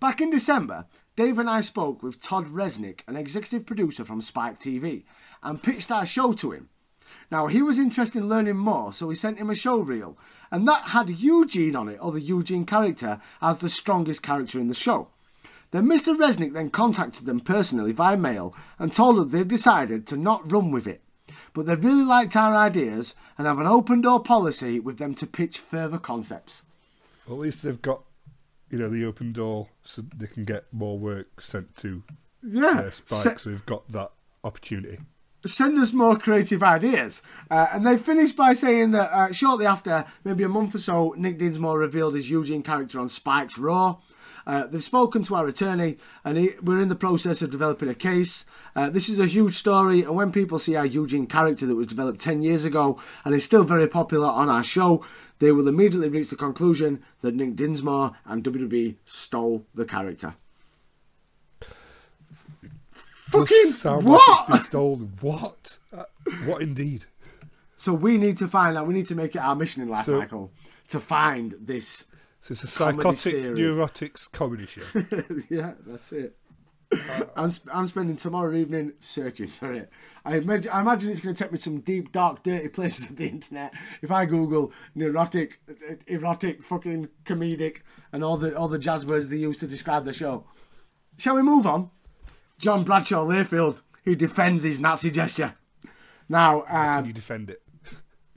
Back 0.01 0.21
in 0.21 0.31
December, 0.31 0.87
Dave 1.15 1.39
and 1.39 1.49
I 1.49 1.61
spoke 1.61 2.03
with 2.03 2.21
Todd 2.21 2.47
Resnick, 2.47 3.01
an 3.07 3.17
executive 3.17 3.65
producer 3.65 4.05
from 4.05 4.21
Spike 4.21 4.59
TV, 4.59 5.05
and 5.43 5.63
pitched 5.63 5.91
our 5.91 6.05
show 6.05 6.33
to 6.35 6.51
him. 6.51 6.69
Now, 7.31 7.47
he 7.47 7.63
was 7.63 7.79
interested 7.79 8.19
in 8.19 8.29
learning 8.29 8.57
more, 8.57 8.93
so 8.93 9.07
we 9.07 9.15
sent 9.15 9.39
him 9.39 9.51
a 9.51 9.55
show 9.55 9.79
reel, 9.79 10.19
and 10.51 10.67
that 10.69 10.89
had 10.89 11.09
Eugene 11.09 11.77
on 11.77 11.89
it, 11.89 11.99
or 12.01 12.13
the 12.13 12.21
Eugene 12.21 12.67
character, 12.67 13.21
as 13.41 13.59
the 13.59 13.69
strongest 13.69 14.23
character 14.23 14.59
in 14.59 14.69
the 14.69 14.75
show. 14.75 15.09
Then 15.71 15.87
Mr. 15.87 16.17
Resnick 16.17 16.53
then 16.53 16.71
contacted 16.71 17.27
them 17.27 17.41
personally 17.41 17.93
via 17.93 18.17
mail 18.17 18.55
and 18.79 18.93
told 18.93 19.19
us 19.19 19.31
they'd 19.31 19.49
decided 19.49 20.07
to 20.09 20.17
not 20.17 20.51
run 20.53 20.71
with 20.71 20.87
it. 20.87 21.03
But 21.57 21.65
they 21.65 21.75
really 21.75 22.05
liked 22.05 22.37
our 22.37 22.55
ideas 22.55 23.15
and 23.39 23.47
have 23.47 23.59
an 23.59 23.67
open 23.67 24.03
door 24.03 24.23
policy 24.23 24.79
with 24.79 24.99
them 24.99 25.15
to 25.15 25.27
pitch 25.27 25.59
further 25.59 25.97
concepts. 25.97 26.63
Well, 27.27 27.39
at 27.39 27.43
least 27.45 27.63
they've 27.63 27.81
got, 27.81 28.03
you 28.71 28.79
know, 28.79 28.91
the 28.91 29.07
open 29.07 29.33
door 29.33 29.69
so 29.83 30.03
they 30.15 30.27
can 30.27 30.45
get 30.45 30.67
more 30.71 30.99
work 30.99 31.41
sent 31.41 31.75
to 31.77 32.03
Yeah. 32.43 32.75
their 32.83 32.93
spikes. 32.93 33.45
They've 33.45 33.65
got 33.65 33.91
that 33.91 34.13
opportunity. 34.45 34.99
send 35.47 35.79
us 35.79 35.93
more 35.93 36.19
creative 36.19 36.63
ideas. 36.63 37.23
Uh, 37.51 37.67
and 37.73 37.87
they 37.87 37.97
finished 37.97 38.37
by 38.37 38.53
saying 38.53 38.91
that 38.91 39.11
uh, 39.13 39.33
shortly 39.33 39.65
after, 39.65 40.05
maybe 40.25 40.43
a 40.43 40.49
month 40.49 40.75
or 40.75 40.79
so, 40.79 41.15
Nick 41.17 41.39
Dinsmore 41.39 41.79
revealed 41.79 42.17
his 42.17 42.29
Eugene 42.29 42.63
character 42.65 42.99
on 43.01 43.09
Spike's 43.09 43.57
Raw. 43.57 43.97
Uh, 44.47 44.67
they've 44.67 44.83
spoken 44.85 45.23
to 45.25 45.35
our 45.35 45.47
attorney, 45.49 45.97
and 46.25 46.39
he, 46.39 46.51
we're 46.63 46.81
in 46.81 46.89
the 46.89 46.95
process 46.95 47.43
of 47.43 47.51
developing 47.51 47.89
a 47.89 47.95
case. 47.95 48.45
Uh, 48.77 48.89
this 48.89 49.09
is 49.09 49.19
a 49.19 49.27
huge 49.27 49.55
story, 49.57 50.03
and 50.03 50.15
when 50.15 50.31
people 50.31 50.59
see 50.59 50.77
our 50.77 50.87
Eugene 50.87 51.27
character 51.27 51.67
that 51.67 51.75
was 51.75 51.89
developed 51.89 52.21
10 52.21 52.43
years 52.43 52.65
ago 52.65 53.01
and 53.25 53.35
is 53.35 53.45
still 53.45 53.65
very 53.65 53.89
popular 53.89 54.29
on 54.29 54.49
our 54.49 54.63
show, 54.63 55.05
they 55.39 55.51
will 55.51 55.67
immediately 55.69 56.09
reach 56.09 56.29
the 56.29 56.37
conclusion 56.37 57.03
that 57.23 57.35
Nick 57.35 57.57
Dinsmore 57.57 58.13
and 58.25 58.45
WWE 58.45 58.97
stole 59.05 59.67
the 59.75 59.85
character. 59.85 60.35
Fucking 63.27 63.73
like 63.85 64.05
what? 64.05 64.47
it's 64.51 64.67
stolen. 64.67 65.13
What? 65.21 65.79
Uh, 65.93 66.05
what 66.45 66.63
indeed? 66.63 67.07
So 67.75 67.93
we 67.93 68.19
need 68.19 68.39
to 68.39 68.47
find 68.49 68.79
out. 68.79 68.87
We 68.87 68.95
need 68.95 69.07
to 69.07 69.15
make 69.17 69.35
it 69.35 69.39
our 69.41 69.57
mission 69.57 69.83
in 69.83 69.89
life, 69.89 70.07
So- 70.07 70.19
Michael, 70.19 70.53
to 70.89 71.01
find 71.01 71.55
this. 71.61 72.05
So 72.47 72.53
it's 72.53 72.63
a 72.63 72.69
psychotic 72.69 73.19
series. 73.19 73.59
neurotics 73.59 74.31
comedy 74.31 74.67
show. 74.67 74.83
yeah, 75.51 75.73
that's 75.85 76.13
it. 76.13 76.37
I'm, 77.35 77.51
sp- 77.51 77.67
I'm 77.73 77.89
spending 77.89 78.17
tomorrow 78.17 78.55
evening 78.55 78.93
searching 79.01 79.49
for 79.49 79.73
it. 79.73 79.91
I 80.25 80.37
imagine, 80.37 80.71
I 80.71 80.81
imagine 80.81 81.11
it's 81.11 81.19
going 81.19 81.35
to 81.35 81.43
take 81.43 81.51
me 81.51 81.59
some 81.59 81.81
deep, 81.81 82.13
dark, 82.13 82.45
dirty 82.45 82.69
places 82.69 83.11
of 83.11 83.17
the 83.17 83.27
internet. 83.27 83.75
If 84.01 84.13
I 84.13 84.27
Google 84.27 84.73
neurotic, 84.95 85.59
erotic, 86.07 86.63
fucking 86.63 87.09
comedic, 87.25 87.79
and 88.13 88.23
all 88.23 88.37
the 88.37 88.57
all 88.57 88.69
the 88.69 88.79
jazz 88.79 89.05
words 89.05 89.27
they 89.27 89.39
use 89.39 89.59
to 89.59 89.67
describe 89.67 90.05
the 90.05 90.13
show. 90.13 90.45
Shall 91.19 91.35
we 91.35 91.43
move 91.43 91.67
on? 91.67 91.91
John 92.61 92.85
Bradshaw 92.85 93.27
Layfield, 93.27 93.81
who 94.05 94.15
defends 94.15 94.63
his 94.63 94.79
Nazi 94.79 95.11
gesture. 95.11 95.57
Now, 96.29 96.61
um, 96.61 96.99
Can 96.99 97.07
you 97.07 97.13
defend 97.13 97.51
it? 97.51 97.61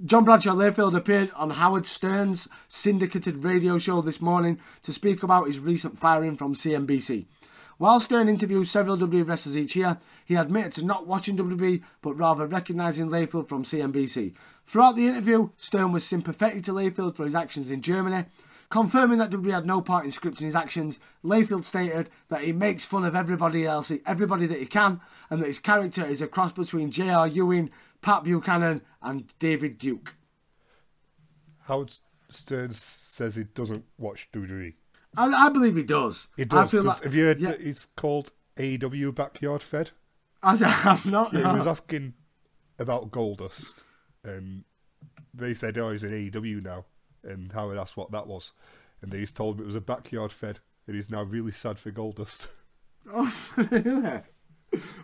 John 0.06 0.24
Bradshaw 0.24 0.54
Layfield 0.54 0.96
appeared 0.96 1.30
on 1.36 1.50
Howard 1.50 1.86
Stern's 1.86 2.48
syndicated 2.70 3.44
radio 3.44 3.78
show 3.78 4.00
this 4.00 4.22
morning 4.22 4.58
to 4.84 4.94
speak 4.94 5.24
about 5.24 5.48
his 5.48 5.60
recent 5.60 6.00
firing 6.00 6.38
from 6.38 6.56
CNBC. 6.56 7.26
While 7.78 8.00
Stern 8.00 8.30
interviews 8.30 8.72
several 8.72 8.98
WWE 8.98 9.28
wrestlers 9.28 9.58
each 9.58 9.76
year, 9.76 9.98
he 10.24 10.36
admitted 10.36 10.72
to 10.76 10.86
not 10.86 11.06
watching 11.06 11.36
WWE 11.36 11.84
but 12.02 12.14
rather 12.14 12.46
recognising 12.46 13.10
Layfield 13.10 13.50
from 13.50 13.66
CNBC. 13.66 14.36
Throughout 14.66 14.96
the 14.96 15.08
interview, 15.08 15.50
Stern 15.58 15.92
was 15.92 16.06
sympathetic 16.06 16.64
to 16.64 16.72
Layfield 16.72 17.18
for 17.18 17.26
his 17.26 17.36
actions 17.36 17.70
in 17.70 17.82
Germany. 17.82 18.24
Confirming 18.70 19.18
that 19.18 19.32
WWE 19.32 19.52
had 19.52 19.66
no 19.66 19.82
part 19.82 20.06
in 20.06 20.12
scripting 20.12 20.46
his 20.46 20.56
actions, 20.56 21.02
Layfield 21.26 21.66
stated 21.66 22.10
that 22.30 22.44
he 22.44 22.54
makes 22.54 22.86
fun 22.86 23.04
of 23.04 23.18
everybody 23.18 23.66
else, 23.66 23.92
everybody 24.06 24.46
that 24.46 24.60
he 24.60 24.66
can, 24.66 25.02
and 25.30 25.42
that 25.42 25.48
his 25.48 25.60
character 25.60 26.06
is 26.06 26.22
a 26.22 26.28
cross 26.28 26.54
between 26.54 26.90
J.R. 26.90 27.28
Ewing, 27.28 27.70
Pat 28.02 28.24
Buchanan, 28.24 28.82
and 29.02 29.32
David 29.40 29.78
Duke. 29.78 30.16
Howard 31.68 31.94
Stern 32.30 32.72
says 32.72 33.36
he 33.36 33.44
doesn't 33.44 33.86
watch 33.98 34.30
WWE. 34.34 34.74
I, 35.18 35.26
I 35.26 35.50
believe 35.50 35.76
he 35.76 35.84
does. 35.84 36.28
He 36.38 36.44
I 36.44 36.46
does. 36.46 36.72
feel 36.72 36.84
'cause 36.84 36.96
like, 36.98 37.04
have 37.04 37.16
you 37.16 37.24
heard 37.26 37.40
yeah, 37.40 37.52
that 37.52 37.62
he's 37.62 37.88
called 37.96 38.32
AEW 38.58 39.14
Backyard 39.16 39.62
Fed? 39.64 39.92
As 40.44 40.62
I 40.64 40.70
have 40.70 41.06
not. 41.06 41.34
Yeah, 41.34 41.42
no. 41.42 41.50
he 41.52 41.58
was 41.58 41.68
asking 41.68 42.14
about 42.78 43.12
Goldust, 43.12 43.76
and 44.24 44.64
they 45.34 45.54
said, 45.54 45.78
"Oh, 45.78 45.92
he's 45.92 46.04
in 46.04 46.12
AEW 46.12 46.62
now." 46.64 46.86
And 47.24 47.52
Howard 47.52 47.78
asked 47.78 47.98
what 47.98 48.12
that 48.12 48.28
was, 48.28 48.54
and 49.02 49.12
he's 49.12 49.32
told 49.32 49.56
him 49.58 49.64
it 49.64 49.66
was 49.66 49.76
a 49.76 49.82
Backyard 49.82 50.32
Fed, 50.32 50.60
and 50.88 50.96
he's 50.96 51.10
now 51.10 51.24
really 51.24 51.52
sad 51.52 51.78
for 51.80 51.92
Goldust. 51.92 52.48
Oh, 53.12 53.34
really? 53.56 54.22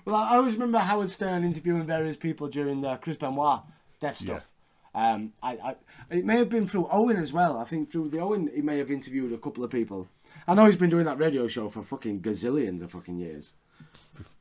Well, 0.03 0.15
I 0.15 0.35
always 0.35 0.53
remember 0.53 0.77
Howard 0.77 1.09
Stern 1.09 1.43
interviewing 1.43 1.87
various 1.87 2.15
people 2.17 2.47
during 2.49 2.81
the 2.81 2.97
Chris 2.97 3.17
Benoit 3.17 3.61
death 4.05 4.17
stuff. 4.17 4.47
Um, 4.93 5.33
I, 5.43 5.51
I, 5.51 5.75
it 6.09 6.25
may 6.25 6.37
have 6.37 6.49
been 6.49 6.67
through 6.67 6.87
Owen 6.89 7.17
as 7.17 7.33
well. 7.33 7.57
I 7.57 7.65
think 7.65 7.91
through 7.91 8.09
the 8.09 8.19
Owen, 8.19 8.49
he 8.53 8.61
may 8.61 8.77
have 8.77 8.89
interviewed 8.89 9.33
a 9.33 9.37
couple 9.37 9.63
of 9.63 9.69
people. 9.69 10.07
I 10.47 10.53
know 10.53 10.65
he's 10.65 10.77
been 10.77 10.89
doing 10.89 11.05
that 11.05 11.17
radio 11.17 11.47
show 11.47 11.69
for 11.69 11.83
fucking 11.83 12.21
gazillions 12.21 12.81
of 12.81 12.91
fucking 12.91 13.17
years. 13.17 13.53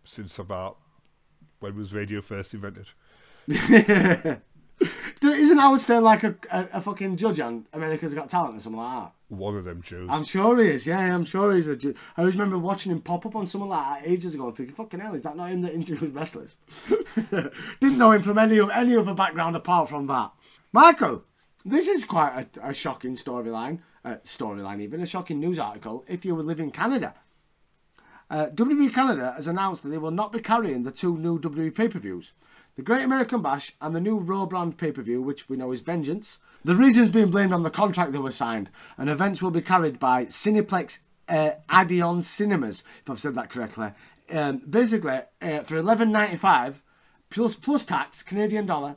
Since 0.04 0.38
about 0.38 0.76
when 1.60 1.76
was 1.76 1.92
radio 1.92 2.20
first 2.20 2.54
invented? 2.54 2.90
Do- 5.20 5.30
Isn't 5.30 5.58
Howard 5.58 5.80
Stern 5.80 6.02
like 6.04 6.24
a, 6.24 6.34
a, 6.50 6.68
a 6.74 6.80
fucking 6.80 7.16
judge 7.16 7.40
on 7.40 7.66
America's 7.72 8.12
Got 8.14 8.28
Talent 8.28 8.56
or 8.56 8.60
something 8.60 8.80
like 8.80 9.04
that? 9.04 9.12
One 9.28 9.56
of 9.56 9.64
them 9.64 9.82
shows. 9.82 10.08
I'm 10.10 10.24
sure 10.24 10.62
he 10.62 10.70
is. 10.70 10.86
Yeah, 10.86 10.98
I'm 11.14 11.24
sure 11.24 11.54
he's 11.54 11.66
a. 11.68 11.76
Ju- 11.76 11.94
I 12.16 12.20
always 12.20 12.34
remember 12.34 12.58
watching 12.58 12.92
him 12.92 13.00
pop 13.00 13.24
up 13.24 13.34
on 13.34 13.46
someone 13.46 13.70
like 13.70 14.02
that 14.02 14.10
ages 14.10 14.34
ago 14.34 14.48
and 14.48 14.56
thinking, 14.56 14.74
"Fucking 14.74 15.00
hell, 15.00 15.14
is 15.14 15.22
that 15.22 15.36
not 15.36 15.50
him 15.50 15.62
that 15.62 15.72
interviews 15.74 16.12
wrestlers?" 16.12 16.56
Didn't 17.30 17.98
know 17.98 18.12
him 18.12 18.22
from 18.22 18.38
any 18.38 18.58
of 18.58 18.70
any 18.70 18.96
other 18.96 19.14
background 19.14 19.56
apart 19.56 19.88
from 19.88 20.06
that. 20.08 20.30
Michael, 20.72 21.24
this 21.64 21.88
is 21.88 22.04
quite 22.04 22.46
a, 22.56 22.68
a 22.70 22.74
shocking 22.74 23.16
storyline. 23.16 23.80
Uh, 24.04 24.16
storyline, 24.24 24.80
even 24.82 25.00
a 25.00 25.06
shocking 25.06 25.40
news 25.40 25.58
article. 25.58 26.04
If 26.06 26.24
you 26.26 26.34
would 26.34 26.44
live 26.44 26.60
in 26.60 26.70
Canada, 26.70 27.14
uh, 28.30 28.46
WWE 28.54 28.92
Canada 28.92 29.32
has 29.34 29.46
announced 29.46 29.82
that 29.82 29.88
they 29.88 29.98
will 29.98 30.10
not 30.10 30.32
be 30.32 30.40
carrying 30.40 30.82
the 30.82 30.90
two 30.90 31.16
new 31.16 31.38
WWE 31.40 31.74
pay 31.74 31.88
per 31.88 31.98
views 31.98 32.32
the 32.76 32.82
Great 32.82 33.02
American 33.02 33.42
Bash 33.42 33.72
and 33.80 33.94
the 33.94 34.00
new 34.00 34.18
Raw 34.18 34.46
brand 34.46 34.78
pay 34.78 34.92
per 34.92 35.02
view, 35.02 35.22
which 35.22 35.48
we 35.48 35.56
know 35.56 35.72
is 35.72 35.80
Vengeance. 35.80 36.38
The 36.64 36.74
reasons 36.74 37.10
being 37.10 37.30
blamed 37.30 37.52
on 37.52 37.62
the 37.62 37.70
contract 37.70 38.12
that 38.12 38.20
was 38.20 38.34
signed, 38.34 38.70
and 38.96 39.10
events 39.10 39.42
will 39.42 39.50
be 39.50 39.60
carried 39.60 39.98
by 39.98 40.26
Cineplex 40.26 41.00
uh, 41.28 41.52
Odeon 41.72 42.22
Cinemas, 42.22 42.82
if 43.02 43.10
I've 43.10 43.20
said 43.20 43.34
that 43.34 43.50
correctly. 43.50 43.92
Um, 44.30 44.62
basically, 44.68 45.20
uh, 45.42 45.60
for 45.60 45.76
eleven 45.76 46.10
ninety 46.10 46.36
five 46.36 46.82
plus 47.30 47.54
plus 47.54 47.84
tax 47.84 48.22
Canadian 48.22 48.66
dollar, 48.66 48.96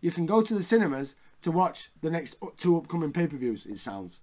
you 0.00 0.10
can 0.10 0.26
go 0.26 0.42
to 0.42 0.54
the 0.54 0.62
cinemas 0.62 1.14
to 1.42 1.50
watch 1.50 1.90
the 2.00 2.10
next 2.10 2.36
two 2.56 2.76
upcoming 2.76 3.12
pay 3.12 3.26
per 3.26 3.36
views. 3.36 3.66
It 3.66 3.78
sounds 3.78 4.20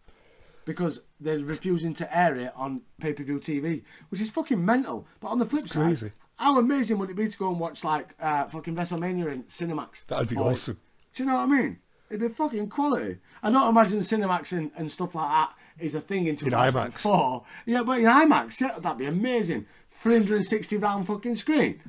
because 0.65 1.01
they're 1.19 1.39
refusing 1.39 1.93
to 1.95 2.17
air 2.17 2.35
it 2.35 2.53
on 2.55 2.81
pay 2.99 3.13
per 3.13 3.23
view 3.23 3.39
TV, 3.39 3.83
which 4.09 4.21
is 4.21 4.29
fucking 4.29 4.63
mental. 4.63 5.07
But 5.19 5.29
on 5.29 5.39
the 5.39 5.45
flip 5.45 5.67
side, 5.67 5.83
crazy. 5.83 6.11
How 6.39 6.57
amazing 6.57 6.97
would 6.99 7.09
it 7.09 7.15
be 7.17 7.27
to 7.27 7.37
go 7.37 7.49
and 7.49 7.59
watch 7.59 7.83
like 7.83 8.15
uh, 8.19 8.45
fucking 8.45 8.73
WrestleMania 8.73 9.31
in 9.31 9.43
Cinemax? 9.43 10.05
That'd 10.07 10.29
be 10.29 10.37
awesome. 10.37 10.79
Do 11.13 11.23
you 11.23 11.29
know 11.29 11.35
what 11.35 11.43
I 11.43 11.45
mean? 11.47 11.79
It'd 12.09 12.21
be 12.21 12.33
fucking 12.33 12.69
quality. 12.69 13.17
I 13.43 13.51
don't 13.51 13.69
imagine 13.69 13.99
Cinemax 13.99 14.53
and, 14.53 14.71
and 14.75 14.89
stuff 14.89 15.15
like 15.15 15.29
that 15.29 15.53
is 15.79 15.95
a 15.95 16.01
thing 16.01 16.27
in 16.27 16.37
IMAX. 16.37 16.39
2004. 16.45 17.43
Yeah, 17.65 17.83
but 17.83 17.99
in 17.99 18.05
IMAX, 18.05 18.61
yeah, 18.61 18.79
that'd 18.79 18.97
be 18.97 19.05
amazing. 19.05 19.65
360 19.91 20.77
round 20.77 21.07
fucking 21.07 21.35
screen. 21.35 21.81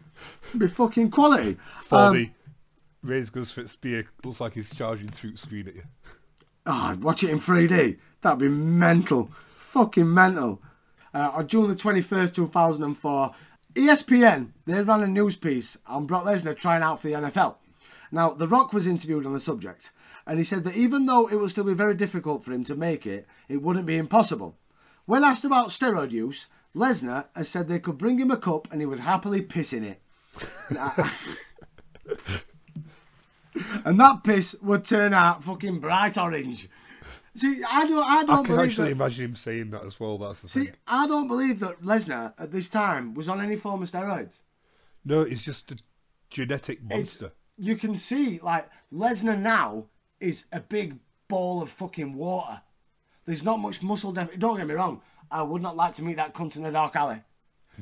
It'd 0.48 0.60
be 0.60 0.68
fucking 0.68 1.10
quality. 1.10 1.56
Um, 1.92 2.14
4D. 2.14 2.30
Ray's 3.02 3.30
Gus 3.30 3.52
Fitzbeer 3.52 4.06
looks 4.24 4.40
like 4.40 4.54
he's 4.54 4.68
charging 4.68 5.08
through 5.08 5.32
the 5.32 5.38
screen 5.38 5.68
at 5.68 5.76
you. 5.76 5.84
Ah, 6.66 6.96
watch 7.00 7.22
it 7.22 7.30
in 7.30 7.38
3D. 7.38 7.98
That'd 8.20 8.40
be 8.40 8.48
mental. 8.48 9.30
Fucking 9.56 10.12
mental. 10.12 10.60
Uh, 11.14 11.30
on 11.34 11.48
June 11.48 11.68
the 11.68 11.74
21st, 11.74 12.34
2004, 12.34 13.30
ESPN, 13.74 14.48
they 14.66 14.82
ran 14.82 15.02
a 15.02 15.06
news 15.06 15.36
piece 15.36 15.78
on 15.86 16.06
Brock 16.06 16.24
Lesnar 16.24 16.56
trying 16.56 16.82
out 16.82 17.00
for 17.00 17.08
the 17.08 17.14
NFL. 17.14 17.56
Now, 18.10 18.30
The 18.30 18.48
Rock 18.48 18.72
was 18.72 18.86
interviewed 18.86 19.24
on 19.24 19.32
the 19.32 19.40
subject, 19.40 19.92
and 20.26 20.38
he 20.38 20.44
said 20.44 20.64
that 20.64 20.74
even 20.74 21.06
though 21.06 21.28
it 21.28 21.36
would 21.36 21.50
still 21.50 21.64
be 21.64 21.74
very 21.74 21.94
difficult 21.94 22.42
for 22.44 22.52
him 22.52 22.64
to 22.64 22.74
make 22.74 23.06
it, 23.06 23.26
it 23.48 23.62
wouldn't 23.62 23.86
be 23.86 23.96
impossible. 23.96 24.56
When 25.06 25.22
asked 25.24 25.44
about 25.44 25.68
steroid 25.68 26.10
use, 26.10 26.46
Lesnar 26.74 27.26
has 27.34 27.48
said 27.48 27.68
they 27.68 27.78
could 27.78 27.98
bring 27.98 28.18
him 28.18 28.30
a 28.30 28.36
cup 28.36 28.68
and 28.70 28.80
he 28.80 28.86
would 28.86 29.00
happily 29.00 29.42
piss 29.42 29.72
in 29.72 29.84
it. 29.84 30.00
and 33.84 33.98
that 33.98 34.22
piss 34.24 34.56
would 34.62 34.84
turn 34.84 35.12
out 35.14 35.44
fucking 35.44 35.80
bright 35.80 36.16
orange. 36.18 36.68
See, 37.34 37.62
I 37.62 37.86
don't, 37.86 38.04
I 38.04 38.24
don't 38.24 38.30
I 38.30 38.34
can 38.42 38.56
believe 38.56 38.70
actually 38.70 38.88
that. 38.88 38.92
imagine 38.92 39.24
him 39.26 39.36
saying 39.36 39.70
that 39.70 39.84
as 39.84 40.00
well. 40.00 40.18
That's 40.18 40.42
the 40.42 40.48
See, 40.48 40.64
thing. 40.66 40.74
I 40.86 41.06
don't 41.06 41.28
believe 41.28 41.60
that 41.60 41.82
Lesnar 41.82 42.34
at 42.38 42.50
this 42.50 42.68
time 42.68 43.14
was 43.14 43.28
on 43.28 43.40
any 43.40 43.56
form 43.56 43.82
of 43.82 43.90
steroids. 43.90 44.38
No, 45.04 45.24
he's 45.24 45.42
just 45.42 45.70
a 45.70 45.76
genetic 46.28 46.82
monster. 46.82 47.32
You 47.56 47.76
can 47.76 47.94
see, 47.94 48.40
like 48.40 48.68
Lesnar 48.92 49.38
now 49.40 49.86
is 50.18 50.46
a 50.52 50.60
big 50.60 50.98
ball 51.28 51.62
of 51.62 51.70
fucking 51.70 52.14
water. 52.14 52.62
There's 53.26 53.44
not 53.44 53.58
much 53.60 53.82
muscle. 53.82 54.12
Def- 54.12 54.38
don't 54.38 54.56
get 54.56 54.66
me 54.66 54.74
wrong. 54.74 55.00
I 55.30 55.42
would 55.42 55.62
not 55.62 55.76
like 55.76 55.94
to 55.94 56.02
meet 56.02 56.16
that 56.16 56.34
cunt 56.34 56.56
in 56.56 56.64
a 56.64 56.72
dark 56.72 56.96
alley, 56.96 57.22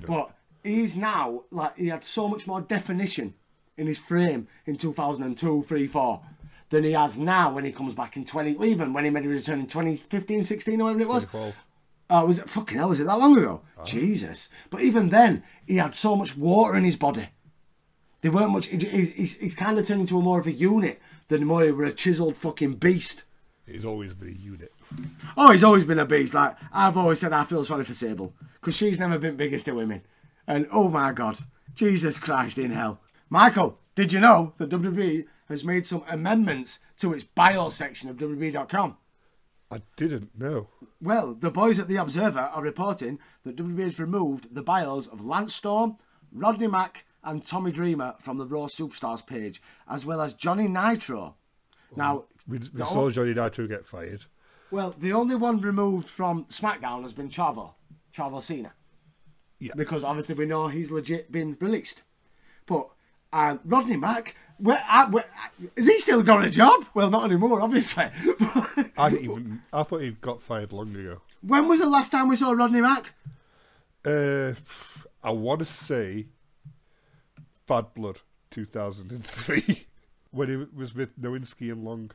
but 0.06 0.30
he's 0.62 0.94
now 0.96 1.44
like 1.50 1.78
he 1.78 1.88
had 1.88 2.04
so 2.04 2.28
much 2.28 2.46
more 2.46 2.60
definition 2.60 3.34
in 3.78 3.86
his 3.86 3.98
frame 3.98 4.48
in 4.66 4.76
2002, 4.76 5.62
3, 5.62 5.86
4 5.86 6.20
than 6.70 6.84
he 6.84 6.92
has 6.92 7.16
now 7.18 7.52
when 7.52 7.64
he 7.64 7.72
comes 7.72 7.94
back 7.94 8.16
in 8.16 8.24
20. 8.24 8.56
Even 8.64 8.92
when 8.92 9.04
he 9.04 9.10
made 9.10 9.24
a 9.24 9.28
return 9.28 9.60
in 9.60 9.66
2015, 9.66 10.42
16, 10.44 10.80
or 10.80 10.84
whatever 10.84 11.00
it 11.02 11.08
was. 11.08 11.22
2012. 11.24 11.54
Oh, 12.10 12.16
uh, 12.16 12.24
was 12.24 12.38
it 12.38 12.48
fucking 12.48 12.78
hell? 12.78 12.88
Was 12.88 13.00
it 13.00 13.06
that 13.06 13.18
long 13.18 13.36
ago? 13.36 13.60
Jesus! 13.84 14.48
But 14.70 14.80
even 14.80 15.10
then, 15.10 15.42
he 15.66 15.76
had 15.76 15.94
so 15.94 16.16
much 16.16 16.36
water 16.38 16.74
in 16.76 16.84
his 16.84 16.96
body. 16.96 17.28
They 18.22 18.30
weren't 18.30 18.50
much. 18.50 18.66
he- 18.66 18.78
He's, 18.78 19.10
he's, 19.12 19.36
he's 19.36 19.54
kind 19.54 19.78
of 19.78 19.86
turned 19.86 20.00
into 20.00 20.18
a 20.18 20.22
more 20.22 20.40
of 20.40 20.46
a 20.46 20.52
unit 20.52 21.00
than 21.28 21.44
more 21.44 21.64
of 21.64 21.78
a 21.80 21.92
chiseled 21.92 22.36
fucking 22.36 22.74
beast. 22.76 23.24
He's 23.66 23.84
always 23.84 24.14
been 24.14 24.28
a 24.30 24.42
unit. 24.42 24.72
Oh, 25.36 25.52
he's 25.52 25.62
always 25.62 25.84
been 25.84 25.98
a 25.98 26.06
beast. 26.06 26.32
Like 26.32 26.56
I've 26.72 26.96
always 26.96 27.20
said, 27.20 27.34
I 27.34 27.44
feel 27.44 27.62
sorry 27.62 27.84
for 27.84 27.92
Sable 27.92 28.32
because 28.54 28.74
she's 28.74 28.98
never 28.98 29.18
been 29.18 29.36
biggest 29.36 29.66
to 29.66 29.72
women. 29.72 30.00
And 30.46 30.66
oh 30.72 30.88
my 30.88 31.12
God, 31.12 31.38
Jesus 31.74 32.16
Christ 32.18 32.56
in 32.56 32.70
hell, 32.70 33.00
Michael, 33.28 33.78
did 33.94 34.14
you 34.14 34.20
know 34.20 34.54
that 34.56 34.70
WWE 34.70 35.26
has 35.48 35.64
made 35.64 35.86
some 35.86 36.02
amendments 36.08 36.78
to 36.98 37.12
its 37.12 37.24
bio 37.24 37.68
section 37.70 38.08
of 38.08 38.16
WWE.com? 38.16 38.96
I 39.70 39.82
didn't 39.96 40.38
know. 40.38 40.68
Well, 41.00 41.34
the 41.34 41.50
boys 41.50 41.78
at 41.78 41.88
the 41.88 41.96
Observer 41.96 42.38
are 42.40 42.62
reporting 42.62 43.18
that 43.44 43.56
WB 43.56 43.80
has 43.82 44.00
removed 44.00 44.54
the 44.54 44.62
bios 44.62 45.06
of 45.06 45.24
Lance 45.24 45.54
Storm, 45.54 45.96
Rodney 46.32 46.66
Mack, 46.66 47.04
and 47.22 47.44
Tommy 47.44 47.70
Dreamer 47.72 48.14
from 48.18 48.38
the 48.38 48.46
Raw 48.46 48.66
Superstars 48.66 49.26
page, 49.26 49.60
as 49.88 50.06
well 50.06 50.20
as 50.20 50.32
Johnny 50.34 50.68
Nitro. 50.68 51.34
Now, 51.94 52.24
We, 52.46 52.58
we 52.72 52.84
saw 52.84 53.02
o- 53.04 53.10
Johnny 53.10 53.34
Nitro 53.34 53.66
get 53.66 53.86
fired. 53.86 54.24
well, 54.70 54.94
the 54.98 55.12
only 55.12 55.34
one 55.34 55.60
removed 55.60 56.08
from 56.08 56.44
SmackDown 56.46 57.02
has 57.02 57.12
been 57.12 57.28
Chavo, 57.28 57.74
Chavo 58.14 58.40
Cena. 58.42 58.72
Yeah. 59.58 59.72
Because 59.76 60.04
obviously 60.04 60.34
we 60.36 60.46
know 60.46 60.68
he's 60.68 60.90
legit 60.90 61.30
been 61.32 61.56
released. 61.60 62.04
But 62.66 62.88
um, 63.32 63.60
Rodney 63.64 63.96
Mack, 63.96 64.36
where, 64.58 64.82
uh, 64.88 65.08
where, 65.10 65.24
has 65.76 65.86
he 65.86 65.98
still 66.00 66.22
got 66.22 66.44
a 66.44 66.50
job? 66.50 66.84
Well, 66.94 67.10
not 67.10 67.24
anymore, 67.24 67.60
obviously. 67.60 68.04
I 68.96 69.10
didn't 69.10 69.24
even. 69.24 69.62
I 69.72 69.82
thought 69.82 70.02
he 70.02 70.10
got 70.10 70.42
fired 70.42 70.72
long 70.72 70.94
ago. 70.94 71.20
when 71.42 71.68
was 71.68 71.80
the 71.80 71.88
last 71.88 72.10
time 72.10 72.28
we 72.28 72.36
saw 72.36 72.52
Rodney 72.52 72.80
Mack? 72.80 73.14
Uh, 74.04 74.54
I 75.22 75.30
want 75.30 75.60
to 75.60 75.64
say 75.64 76.26
Bad 77.66 77.94
Blood 77.94 78.20
2003 78.50 79.86
when 80.30 80.48
he 80.48 80.56
was 80.56 80.94
with 80.94 81.18
Nowinski 81.20 81.70
and 81.70 81.84
Long. 81.84 82.10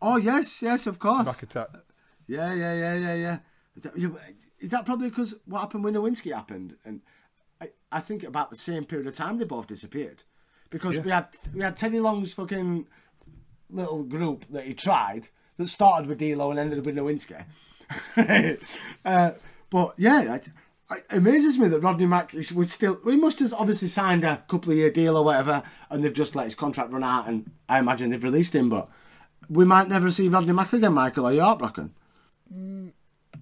Oh, 0.00 0.16
yes, 0.16 0.62
yes, 0.62 0.86
of 0.86 0.98
course. 0.98 1.26
Back 1.26 1.42
attack. 1.42 1.68
Yeah, 2.26 2.52
yeah, 2.54 2.74
yeah, 2.74 2.94
yeah, 2.94 3.14
yeah. 3.14 3.38
Is 3.76 3.82
that, 3.82 3.96
is 4.60 4.70
that 4.70 4.84
probably 4.84 5.08
because 5.08 5.34
what 5.46 5.60
happened 5.60 5.84
when 5.84 5.94
Nowinski 5.94 6.32
happened? 6.32 6.76
And 6.84 7.00
I, 7.60 7.70
I 7.90 8.00
think 8.00 8.22
about 8.22 8.50
the 8.50 8.56
same 8.56 8.84
period 8.84 9.06
of 9.06 9.16
time 9.16 9.38
they 9.38 9.44
both 9.44 9.66
disappeared. 9.66 10.22
Because 10.74 10.96
Yeah. 10.96 11.02
we 11.02 11.10
had 11.12 11.26
we 11.54 11.60
had 11.60 11.76
Teddy 11.76 12.00
Long's 12.00 12.32
fucking 12.34 12.86
little 13.70 14.02
group 14.02 14.44
that 14.50 14.66
he 14.66 14.74
tried 14.74 15.28
that 15.56 15.68
started 15.68 16.08
with 16.08 16.18
D'Lo 16.18 16.50
and 16.50 16.58
ended 16.58 16.80
up 16.80 16.84
with 16.84 16.96
Nowinski. 16.96 17.44
uh, 19.04 19.30
but 19.70 19.94
yeah, 19.96 20.34
it, 20.34 20.48
it 20.90 21.04
amazes 21.10 21.58
me 21.58 21.68
that 21.68 21.78
Rodney 21.78 22.06
Mack 22.06 22.34
is, 22.34 22.52
was 22.52 22.72
still. 22.72 22.98
We 23.04 23.16
must 23.16 23.38
have 23.38 23.54
obviously 23.54 23.86
signed 23.86 24.24
a 24.24 24.42
couple 24.48 24.72
of 24.72 24.76
year 24.78 24.90
deal 24.90 25.16
or 25.16 25.24
whatever, 25.24 25.62
and 25.90 26.02
they've 26.02 26.12
just 26.12 26.34
let 26.34 26.44
his 26.46 26.56
contract 26.56 26.90
run 26.92 27.04
out, 27.04 27.28
and 27.28 27.52
I 27.68 27.78
imagine 27.78 28.10
they've 28.10 28.24
released 28.24 28.52
him. 28.54 28.68
But 28.68 28.88
we 29.48 29.64
might 29.64 29.88
never 29.88 30.10
see 30.10 30.28
Rodney 30.28 30.52
Mack 30.54 30.72
again, 30.72 30.94
Michael. 30.94 31.26
Are 31.26 31.32
you 31.32 31.40
heartbroken? 31.42 31.94
I 32.52 32.90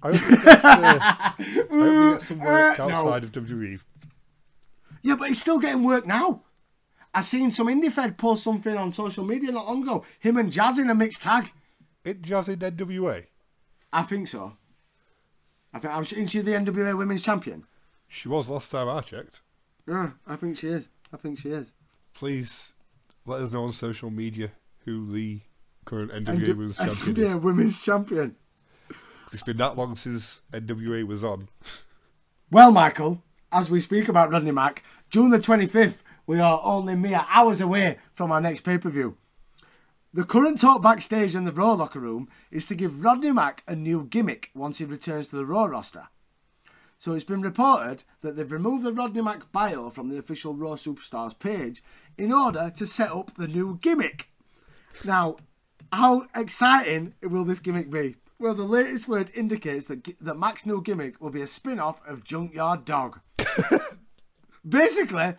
hope 0.03 0.15
he 0.15 0.37
gets, 0.37 0.65
uh, 0.65 0.99
I 1.01 1.35
hope 1.39 2.05
he 2.07 2.13
gets 2.13 2.29
some 2.29 2.41
work 2.41 2.79
Uh, 2.79 2.87
no. 2.89 2.95
outside 2.95 3.25
of 3.25 3.33
WWE. 3.33 3.81
Yeah, 5.03 5.17
but 5.17 5.29
he's 5.29 5.41
still 5.41 5.59
getting 5.59 5.83
work 5.83 6.07
now. 6.07 6.43
I 7.15 7.21
seen 7.21 7.51
some 7.51 7.67
indie 7.67 7.93
fed 7.93 8.17
post 8.17 8.43
something 8.45 8.77
on 8.77 8.93
social 8.93 9.25
media 9.25 9.53
not 9.53 9.67
long 9.67 9.83
ago. 9.83 10.05
Him 10.19 10.37
and 10.39 10.51
Jazz 10.51 10.79
in 10.79 10.89
a 10.91 10.95
mixed 10.95 11.23
tag. 11.23 11.53
It 12.05 12.23
Jazz 12.23 12.49
in 12.49 12.59
NWA. 12.59 13.27
I 13.93 14.03
think 14.03 14.29
so. 14.29 14.57
I 15.75 15.79
think 15.79 15.93
I'm 15.95 16.03
isn't 16.03 16.27
she 16.29 16.41
the 16.41 16.53
NWA 16.53 16.97
Women's 16.97 17.23
Champion. 17.23 17.65
She 18.09 18.29
was 18.29 18.49
last 18.51 18.71
time 18.71 18.89
I 18.89 19.01
checked. 19.01 19.41
Yeah, 19.87 20.11
I 20.27 20.37
think 20.37 20.57
she 20.59 20.69
is. 20.69 20.89
I 21.13 21.17
think 21.17 21.39
she 21.39 21.51
is. 21.51 21.73
Please 22.15 22.75
let 23.27 23.41
us 23.43 23.53
know 23.53 23.65
on 23.65 23.73
social 23.73 24.11
media 24.11 24.51
who 24.85 25.11
the 25.13 25.41
current 25.85 26.13
NWA 26.13 26.39
NW- 26.39 26.49
Women's 26.49 26.77
Champion 26.77 27.17
is. 27.19 27.31
NWA 27.33 27.41
Women's 27.43 27.83
Champion. 27.83 28.37
It's 29.33 29.43
been 29.43 29.57
that 29.59 29.77
long 29.77 29.97
since 29.97 30.41
NWA 30.53 31.07
was 31.07 31.25
on. 31.25 31.49
Well, 32.51 32.71
Michael, 32.71 33.23
as 33.51 33.71
we 33.71 33.81
speak 33.81 34.09
about 34.09 34.31
Rodney 34.31 34.51
Mack, 34.51 34.83
June 35.09 35.31
the 35.31 35.39
25th, 35.39 35.99
we 36.27 36.41
are 36.41 36.61
only 36.63 36.95
mere 36.95 37.25
hours 37.29 37.61
away 37.61 37.99
from 38.13 38.31
our 38.31 38.41
next 38.41 38.63
pay 38.63 38.79
per 38.79 38.91
view. 38.91 39.17
The 40.15 40.25
current 40.25 40.61
talk 40.61 40.83
backstage 40.83 41.35
in 41.35 41.45
the 41.45 41.53
Raw 41.53 41.73
locker 41.73 42.01
room 42.01 42.29
is 42.51 42.67
to 42.67 42.75
give 42.75 43.03
Rodney 43.03 43.33
Mack 43.33 43.63
a 43.67 43.75
new 43.75 44.05
gimmick 44.05 44.51
once 44.55 44.79
he 44.79 44.85
returns 44.85 45.29
to 45.29 45.37
the 45.37 45.47
Raw 45.47 45.65
roster. 45.65 46.09
So 46.99 47.15
it's 47.15 47.25
been 47.25 47.41
reported 47.41 48.05
that 48.21 48.37
they've 48.37 48.53
removed 48.53 48.85
the 48.85 48.93
Rodney 48.93 49.23
Mack 49.23 49.51
bio 49.51 49.91
from 49.91 50.11
the 50.11 50.19
official 50.19 50.55
Raw 50.55 50.75
Superstars 50.75 51.37
page 51.39 51.83
in 52.19 52.31
order 52.31 52.71
to 52.77 52.87
set 52.87 53.11
up 53.11 53.35
the 53.35 53.49
new 53.49 53.79
gimmick. 53.81 54.31
Now, 55.05 55.37
how 55.91 56.27
exciting 56.37 57.15
will 57.23 57.45
this 57.45 57.59
gimmick 57.59 57.91
be? 57.91 58.17
Well, 58.39 58.55
the 58.55 58.65
latest 58.65 59.09
word 59.09 59.31
indicates 59.35 59.87
that, 59.87 60.17
that 60.21 60.39
Mac's 60.39 60.67
new 60.67 60.83
gimmick 60.83 61.21
will 61.21 61.31
be 61.31 61.43
a 61.43 61.47
spin 61.47 61.81
off 61.81 62.07
of 62.07 62.23
Junkyard 62.23 62.85
Dog. 62.85 63.21
Basically, 64.69 65.35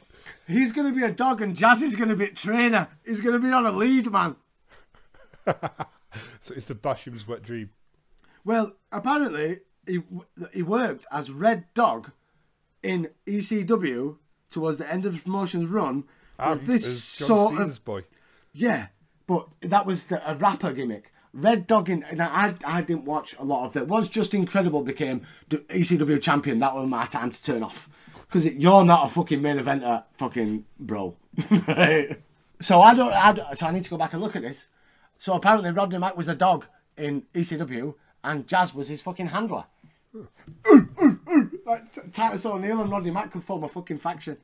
he's 0.48 0.72
going 0.72 0.92
to 0.92 0.98
be 1.00 1.06
a 1.06 1.12
dog 1.12 1.42
and 1.42 1.56
Jazzy's 1.56 1.96
going 1.96 2.10
to 2.10 2.16
be 2.16 2.26
a 2.26 2.34
trainer. 2.34 2.90
He's 3.06 3.22
going 3.22 3.40
to 3.40 3.46
be 3.46 3.54
on 3.54 3.66
a 3.66 3.72
lead, 3.72 4.12
man. 4.12 4.36
So 6.42 6.54
it's 6.54 6.68
the 6.68 6.76
Basham's 6.76 7.28
wet 7.28 7.42
dream. 7.42 7.72
Well, 8.46 8.74
apparently, 8.92 9.62
he, 9.88 10.02
he 10.54 10.62
worked 10.62 11.06
as 11.12 11.32
Red 11.32 11.66
Dog 11.74 12.12
in 12.82 13.10
ECW 13.26 14.18
towards 14.50 14.78
the 14.78 14.92
end 14.92 15.06
of 15.06 15.14
the 15.14 15.22
promotion's 15.22 15.68
run. 15.68 16.04
Ah, 16.38 16.54
with 16.54 16.68
this 16.68 17.04
sort 17.04 17.56
Cena's 17.56 17.78
of 17.78 17.86
boy. 17.86 18.04
Yeah, 18.52 18.88
but 19.28 19.48
that 19.62 19.86
was 19.86 20.06
the, 20.06 20.30
a 20.30 20.36
rapper 20.36 20.74
gimmick. 20.74 21.12
Red 21.34 21.66
Dog 21.66 21.90
in, 21.90 22.04
and 22.04 22.22
I, 22.22 22.56
I 22.64 22.82
didn't 22.82 23.06
watch 23.06 23.36
a 23.40 23.44
lot 23.44 23.66
of 23.66 23.74
that. 23.74 23.88
Once 23.88 24.08
Justin 24.08 24.46
Credible 24.46 24.84
became 24.84 25.26
ECW 25.50 26.22
champion, 26.22 26.60
that 26.60 26.76
was 26.76 26.88
my 26.88 27.06
time 27.06 27.32
to 27.32 27.42
turn 27.42 27.64
off. 27.64 27.90
Because 28.34 28.52
you're 28.56 28.84
not 28.84 29.06
a 29.06 29.10
fucking 29.10 29.43
main 29.43 29.58
eventer, 29.58 30.06
fucking 30.17 30.65
bro. 30.80 31.15
Right? 31.67 32.19
So 32.60 32.82
I 32.82 32.96
don't, 32.96 33.13
I 33.13 33.32
don't. 33.32 33.56
So 33.56 33.67
I 33.67 33.72
need 33.72 33.84
to 33.84 33.89
go 33.91 33.98
back 33.98 34.13
and 34.13 34.24
look 34.24 34.36
at 34.36 34.41
this. 34.41 34.67
So 35.17 35.36
apparently 35.36 35.69
Rodney 35.69 36.00
Mack 36.00 36.17
was 36.17 36.30
a 36.30 36.34
dog 36.34 36.65
in 36.98 37.24
ECW, 37.36 37.93
and 38.24 38.48
Jazz 38.48 38.74
was 38.74 38.88
his 38.88 39.04
fucking 39.04 39.28
handler. 39.28 39.65
Titus 42.12 42.46
O'Neil 42.48 42.82
and 42.82 42.91
Rodney 42.91 43.12
Mack 43.12 43.32
could 43.34 43.43
form 43.43 43.65
a 43.65 43.69
fucking 43.69 44.00
faction. 44.00 44.38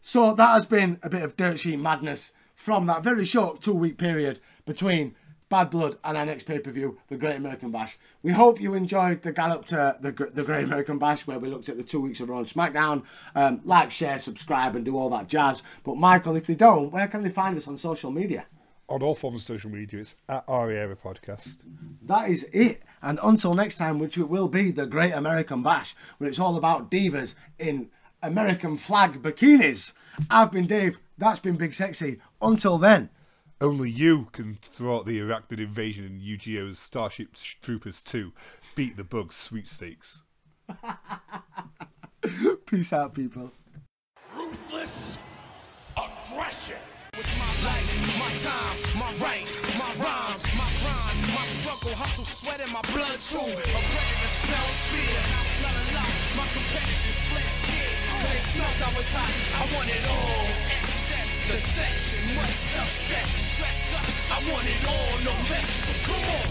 So 0.00 0.34
that 0.34 0.48
has 0.48 0.66
been 0.66 0.98
a 1.00 1.08
bit 1.08 1.22
of 1.22 1.36
dirt 1.36 1.60
sheet 1.60 1.78
madness 1.78 2.32
from 2.56 2.86
that 2.86 3.04
very 3.04 3.24
short 3.24 3.62
two 3.62 3.72
week 3.72 3.98
period 3.98 4.40
between 4.66 5.14
Bad 5.54 5.70
Blood 5.70 5.98
and 6.02 6.16
our 6.16 6.26
next 6.26 6.46
pay 6.46 6.58
per 6.58 6.72
view, 6.72 6.98
The 7.06 7.16
Great 7.16 7.36
American 7.36 7.70
Bash. 7.70 7.96
We 8.24 8.32
hope 8.32 8.60
you 8.60 8.74
enjoyed 8.74 9.22
the 9.22 9.30
gallop 9.30 9.66
to 9.66 9.96
the, 10.00 10.10
the 10.10 10.42
Great 10.42 10.64
American 10.64 10.98
Bash 10.98 11.28
where 11.28 11.38
we 11.38 11.48
looked 11.48 11.68
at 11.68 11.76
the 11.76 11.84
two 11.84 12.00
weeks 12.00 12.18
of 12.18 12.28
Raw 12.28 12.38
and 12.38 12.46
SmackDown. 12.48 13.04
Um, 13.36 13.60
like, 13.62 13.92
share, 13.92 14.18
subscribe, 14.18 14.74
and 14.74 14.84
do 14.84 14.98
all 14.98 15.08
that 15.10 15.28
jazz. 15.28 15.62
But 15.84 15.96
Michael, 15.96 16.34
if 16.34 16.48
they 16.48 16.56
don't, 16.56 16.90
where 16.90 17.06
can 17.06 17.22
they 17.22 17.30
find 17.30 17.56
us 17.56 17.68
on 17.68 17.76
social 17.76 18.10
media? 18.10 18.46
On 18.88 19.00
all 19.00 19.14
forms 19.14 19.42
of 19.42 19.46
social 19.46 19.70
media, 19.70 20.00
it's 20.00 20.16
at 20.28 20.44
Ariera 20.48 20.96
Podcast. 20.96 21.58
That 22.02 22.30
is 22.30 22.42
it. 22.52 22.82
And 23.00 23.20
until 23.22 23.54
next 23.54 23.76
time, 23.76 24.00
which 24.00 24.18
it 24.18 24.28
will 24.28 24.48
be 24.48 24.72
the 24.72 24.86
Great 24.86 25.12
American 25.12 25.62
Bash, 25.62 25.94
where 26.18 26.28
it's 26.28 26.40
all 26.40 26.56
about 26.56 26.90
divas 26.90 27.36
in 27.60 27.90
American 28.24 28.76
flag 28.76 29.22
bikinis. 29.22 29.92
I've 30.28 30.50
been 30.50 30.66
Dave. 30.66 30.98
That's 31.16 31.38
been 31.38 31.54
Big 31.54 31.74
Sexy. 31.74 32.20
Until 32.42 32.76
then. 32.76 33.10
Only 33.64 33.88
you 33.88 34.28
can 34.32 34.58
thwart 34.60 35.06
the 35.06 35.18
arachnid 35.20 35.58
invasion 35.58 36.04
in 36.04 36.20
Yu-Gi-Oh's 36.20 36.78
Starship 36.78 37.32
Troopers 37.62 38.02
2. 38.02 38.30
Beat 38.74 38.98
the 38.98 39.04
bugs 39.04 39.36
sweepstakes. 39.36 40.22
Peace 42.66 42.92
out, 42.92 43.14
people. 43.14 43.50
Ruthless 44.36 45.16
aggression. 45.96 46.76
It's 47.14 47.32
my 47.38 47.48
life, 47.64 47.88
my 48.20 48.28
time, 48.44 48.76
my 49.00 49.24
rights, 49.24 49.56
my 49.78 49.88
rhymes, 49.96 50.44
my 50.60 50.68
grind, 50.84 51.24
my 51.32 51.44
struggle, 51.48 51.96
hustle, 51.96 52.26
sweat 52.26 52.60
in 52.60 52.70
my 52.70 52.82
blood 52.92 53.16
too. 53.16 53.38
A 53.38 53.48
predator 53.48 54.28
smell 54.28 54.68
fear, 54.92 55.20
I 55.24 55.42
smell 55.56 55.72
a 55.72 55.84
lot. 55.96 56.12
My 56.36 56.44
competitors 56.52 57.18
fled 57.32 57.48
scared, 57.48 58.28
they 58.28 58.36
smelled 58.44 58.92
I 58.92 58.94
was 58.94 59.08
hot. 59.10 59.32
I 59.56 59.74
want 59.74 59.88
it 59.88 60.04
all. 60.04 60.73
The 61.46 61.56
sex, 61.56 62.24
and 62.24 62.36
much 62.36 62.46
success. 62.46 63.28
Stress 63.28 64.30
I 64.30 64.38
want 64.50 64.66
it 64.66 64.80
all, 64.88 65.18
no 65.24 65.34
less. 65.50 65.68
So 65.68 65.92
come 66.08 66.24
on. 66.32 66.48